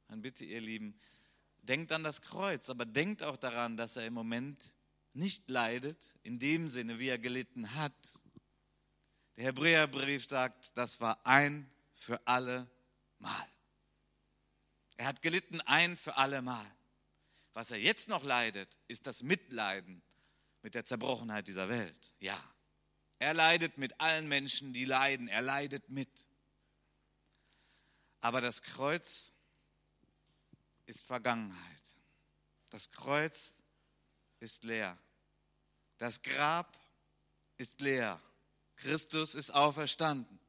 dann 0.09 0.21
bitte 0.21 0.45
ihr 0.45 0.61
Lieben, 0.61 0.99
denkt 1.63 1.93
an 1.93 2.03
das 2.03 2.21
Kreuz, 2.23 2.69
aber 2.69 2.85
denkt 2.85 3.23
auch 3.23 3.37
daran, 3.37 3.77
dass 3.77 3.95
er 3.95 4.07
im 4.07 4.15
Moment 4.15 4.75
nicht 5.15 5.49
leidet, 5.49 5.99
in 6.25 6.41
dem 6.41 6.69
Sinne, 6.69 6.99
wie 6.99 7.09
er 7.09 7.19
gelitten 7.19 7.75
hat. 7.77 7.95
Der 9.37 9.45
Hebräerbrief 9.45 10.29
sagt, 10.29 10.77
das 10.77 11.01
war 11.01 11.25
ein 11.25 11.71
für 11.95 12.27
alle 12.27 12.69
Mal. 13.21 13.52
Er 14.97 15.07
hat 15.07 15.23
gelitten 15.23 15.61
ein 15.63 15.97
für 15.97 16.17
alle 16.17 16.43
Mal. 16.43 16.71
Was 17.53 17.71
er 17.71 17.79
jetzt 17.79 18.09
noch 18.09 18.23
leidet, 18.23 18.79
ist 18.89 19.07
das 19.07 19.23
Mitleiden 19.23 20.03
mit 20.63 20.75
der 20.75 20.85
Zerbrochenheit 20.85 21.49
dieser 21.49 21.69
Welt. 21.69 22.15
Ja, 22.19 22.43
er 23.19 23.35
leidet 23.35 23.79
mit 23.79 24.01
allen 24.01 24.27
Menschen, 24.27 24.73
die 24.73 24.85
leiden. 24.85 25.29
Er 25.29 25.43
leidet 25.43 25.89
mit. 25.89 26.27
Aber 28.21 28.41
das 28.41 28.63
Kreuz 28.63 29.33
ist 30.87 31.05
Vergangenheit. 31.05 31.83
Das 32.71 32.91
Kreuz 32.91 33.55
ist 34.41 34.65
leer. 34.65 34.99
Das 35.99 36.23
Grab 36.23 36.77
ist 37.59 37.81
leer. 37.81 38.21
Christus 38.75 39.37
ist 39.37 39.51
auferstanden. 39.51 40.41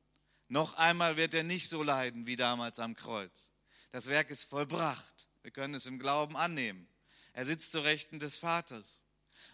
Noch 0.48 0.74
einmal 0.74 1.16
wird 1.16 1.36
er 1.36 1.44
nicht 1.44 1.70
so 1.70 1.84
leiden 1.84 2.26
wie 2.26 2.36
damals 2.36 2.80
am 2.80 2.96
Kreuz. 2.96 3.53
Das 3.94 4.08
Werk 4.08 4.32
ist 4.32 4.50
vollbracht. 4.50 5.28
Wir 5.44 5.52
können 5.52 5.76
es 5.76 5.86
im 5.86 6.00
Glauben 6.00 6.36
annehmen. 6.36 6.88
Er 7.32 7.46
sitzt 7.46 7.72
zu 7.72 7.80
Rechten 7.80 8.18
des 8.18 8.38
Vaters. 8.38 9.04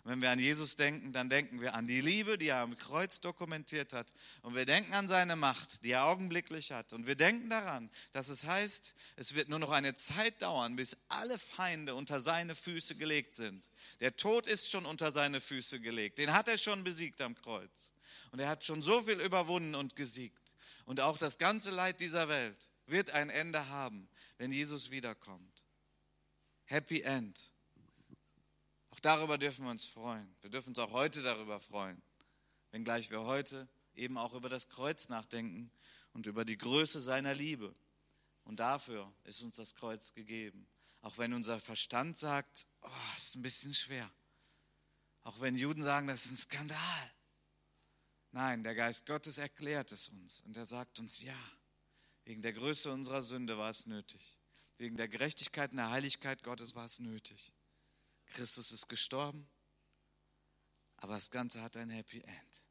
Und 0.04 0.12
wenn 0.12 0.22
wir 0.22 0.32
an 0.32 0.40
Jesus 0.40 0.78
denken, 0.78 1.12
dann 1.12 1.28
denken 1.30 1.60
wir 1.60 1.76
an 1.76 1.88
die 1.88 2.00
Liebe, 2.00 2.38
die 2.38 2.48
er 2.48 2.60
am 2.60 2.78
Kreuz 2.78 3.20
dokumentiert 3.20 3.92
hat. 3.92 4.14
Und 4.42 4.56
wir 4.56 4.64
denken 4.66 4.94
an 4.94 5.10
seine 5.10 5.36
Macht, 5.36 5.84
die 5.84 5.92
er 5.92 6.06
augenblicklich 6.06 6.72
hat. 6.72 6.94
Und 6.94 7.06
wir 7.06 7.16
denken 7.16 7.50
daran, 7.50 7.92
dass 8.14 8.30
es 8.30 8.46
heißt, 8.46 8.96
es 9.18 9.36
wird 9.36 9.50
nur 9.50 9.60
noch 9.60 9.72
eine 9.72 9.94
Zeit 9.94 10.42
dauern, 10.42 10.78
bis 10.78 10.96
alle 11.10 11.38
Feinde 11.38 11.94
unter 11.94 12.22
seine 12.22 12.56
Füße 12.56 12.96
gelegt 12.96 13.36
sind. 13.36 13.68
Der 14.00 14.16
Tod 14.16 14.48
ist 14.48 14.72
schon 14.72 14.86
unter 14.86 15.12
seine 15.12 15.42
Füße 15.42 15.82
gelegt. 15.82 16.18
Den 16.18 16.32
hat 16.32 16.48
er 16.48 16.58
schon 16.58 16.86
besiegt 16.86 17.20
am 17.20 17.36
Kreuz. 17.36 17.92
Und 18.32 18.40
er 18.40 18.48
hat 18.48 18.64
schon 18.64 18.82
so 18.82 19.02
viel 19.02 19.20
überwunden 19.20 19.76
und 19.76 19.98
gesiegt. 19.98 20.54
Und 20.86 21.02
auch 21.02 21.18
das 21.18 21.40
ganze 21.40 21.72
Leid 21.72 22.00
dieser 22.00 22.30
Welt 22.30 22.70
wird 22.92 23.12
ein 23.12 23.30
Ende 23.30 23.70
haben, 23.70 24.10
wenn 24.40 24.52
Jesus 24.52 24.90
wiederkommt. 24.90 25.64
Happy 26.64 27.02
End. 27.02 27.40
Auch 28.90 29.00
darüber 29.02 29.38
dürfen 29.38 29.66
wir 29.66 29.72
uns 29.72 29.86
freuen. 29.86 30.34
Wir 30.42 30.50
dürfen 30.50 30.70
uns 30.70 30.80
auch 30.80 30.94
heute 30.94 31.22
darüber 31.22 31.60
freuen, 31.60 32.02
wenngleich 32.72 33.12
wir 33.12 33.22
heute 33.22 33.68
eben 33.94 34.18
auch 34.18 34.34
über 34.34 34.50
das 34.50 34.70
Kreuz 34.70 35.10
nachdenken 35.10 35.70
und 36.14 36.26
über 36.26 36.46
die 36.46 36.58
Größe 36.58 37.02
seiner 37.02 37.36
Liebe. 37.36 37.76
Und 38.46 38.62
dafür 38.62 39.14
ist 39.26 39.42
uns 39.42 39.58
das 39.58 39.76
Kreuz 39.76 40.14
gegeben. 40.14 40.68
Auch 41.02 41.18
wenn 41.18 41.34
unser 41.34 41.60
Verstand 41.60 42.18
sagt, 42.18 42.66
oh, 42.82 42.90
ist 43.18 43.36
ein 43.36 43.42
bisschen 43.42 43.74
schwer. 43.74 44.10
Auch 45.24 45.42
wenn 45.42 45.58
Juden 45.58 45.84
sagen, 45.84 46.08
das 46.08 46.26
ist 46.26 46.32
ein 46.32 46.38
Skandal. 46.38 47.12
Nein, 48.32 48.64
der 48.64 48.76
Geist 48.76 49.06
Gottes 49.06 49.38
erklärt 49.38 49.92
es 49.92 50.08
uns 50.08 50.42
und 50.42 50.56
er 50.56 50.66
sagt 50.66 51.00
uns, 51.00 51.22
ja, 51.22 51.38
wegen 52.30 52.44
der 52.44 52.54
Größe 52.54 52.92
unserer 52.94 53.24
Sünde 53.24 53.58
war 53.58 53.72
es 53.72 53.88
nötig. 53.88 54.38
Wegen 54.78 54.96
der 54.96 55.08
Gerechtigkeit 55.08 55.72
und 55.72 55.78
der 55.78 55.90
Heiligkeit 55.90 56.44
Gottes 56.44 56.76
war 56.76 56.86
es 56.86 57.00
nötig. 57.00 57.56
Christus 58.28 58.72
ist 58.72 58.88
gestorben, 58.88 59.50
aber 60.98 61.16
das 61.16 61.32
Ganze 61.32 61.64
hat 61.64 61.76
ein 61.76 61.90
Happy 61.90 62.22
End. 62.22 62.64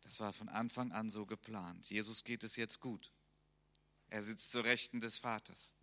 Das 0.00 0.18
war 0.18 0.32
von 0.32 0.48
Anfang 0.48 0.90
an 0.90 1.08
so 1.08 1.24
geplant. 1.24 1.88
Jesus 1.88 2.24
geht 2.24 2.42
es 2.42 2.56
jetzt 2.56 2.80
gut. 2.80 3.12
Er 4.08 4.24
sitzt 4.24 4.50
zu 4.50 4.58
Rechten 4.58 4.98
des 4.98 5.18
Vaters. 5.18 5.76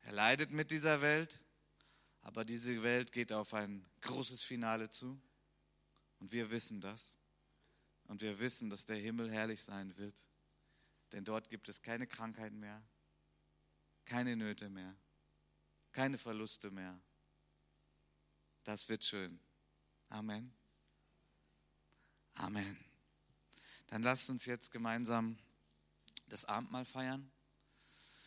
Er 0.00 0.12
leidet 0.12 0.50
mit 0.50 0.70
dieser 0.70 1.02
Welt, 1.02 1.44
aber 2.22 2.46
diese 2.46 2.82
Welt 2.82 3.12
geht 3.12 3.32
auf 3.32 3.52
ein 3.52 3.86
großes 4.00 4.42
Finale 4.42 4.88
zu. 4.88 5.20
Und 6.20 6.32
wir 6.32 6.50
wissen 6.50 6.80
das. 6.80 7.18
Und 8.04 8.22
wir 8.22 8.38
wissen, 8.38 8.70
dass 8.70 8.86
der 8.86 8.96
Himmel 8.96 9.30
herrlich 9.30 9.62
sein 9.62 9.94
wird. 9.98 10.24
Denn 11.14 11.24
dort 11.24 11.48
gibt 11.48 11.68
es 11.68 11.80
keine 11.80 12.08
Krankheiten 12.08 12.58
mehr, 12.58 12.82
keine 14.04 14.34
Nöte 14.34 14.68
mehr, 14.68 14.96
keine 15.92 16.18
Verluste 16.18 16.72
mehr. 16.72 17.00
Das 18.64 18.88
wird 18.88 19.04
schön. 19.04 19.38
Amen. 20.08 20.52
Amen. 22.34 22.76
Dann 23.86 24.02
lasst 24.02 24.28
uns 24.28 24.44
jetzt 24.46 24.72
gemeinsam 24.72 25.38
das 26.26 26.44
Abendmahl 26.46 26.84
feiern. 26.84 27.30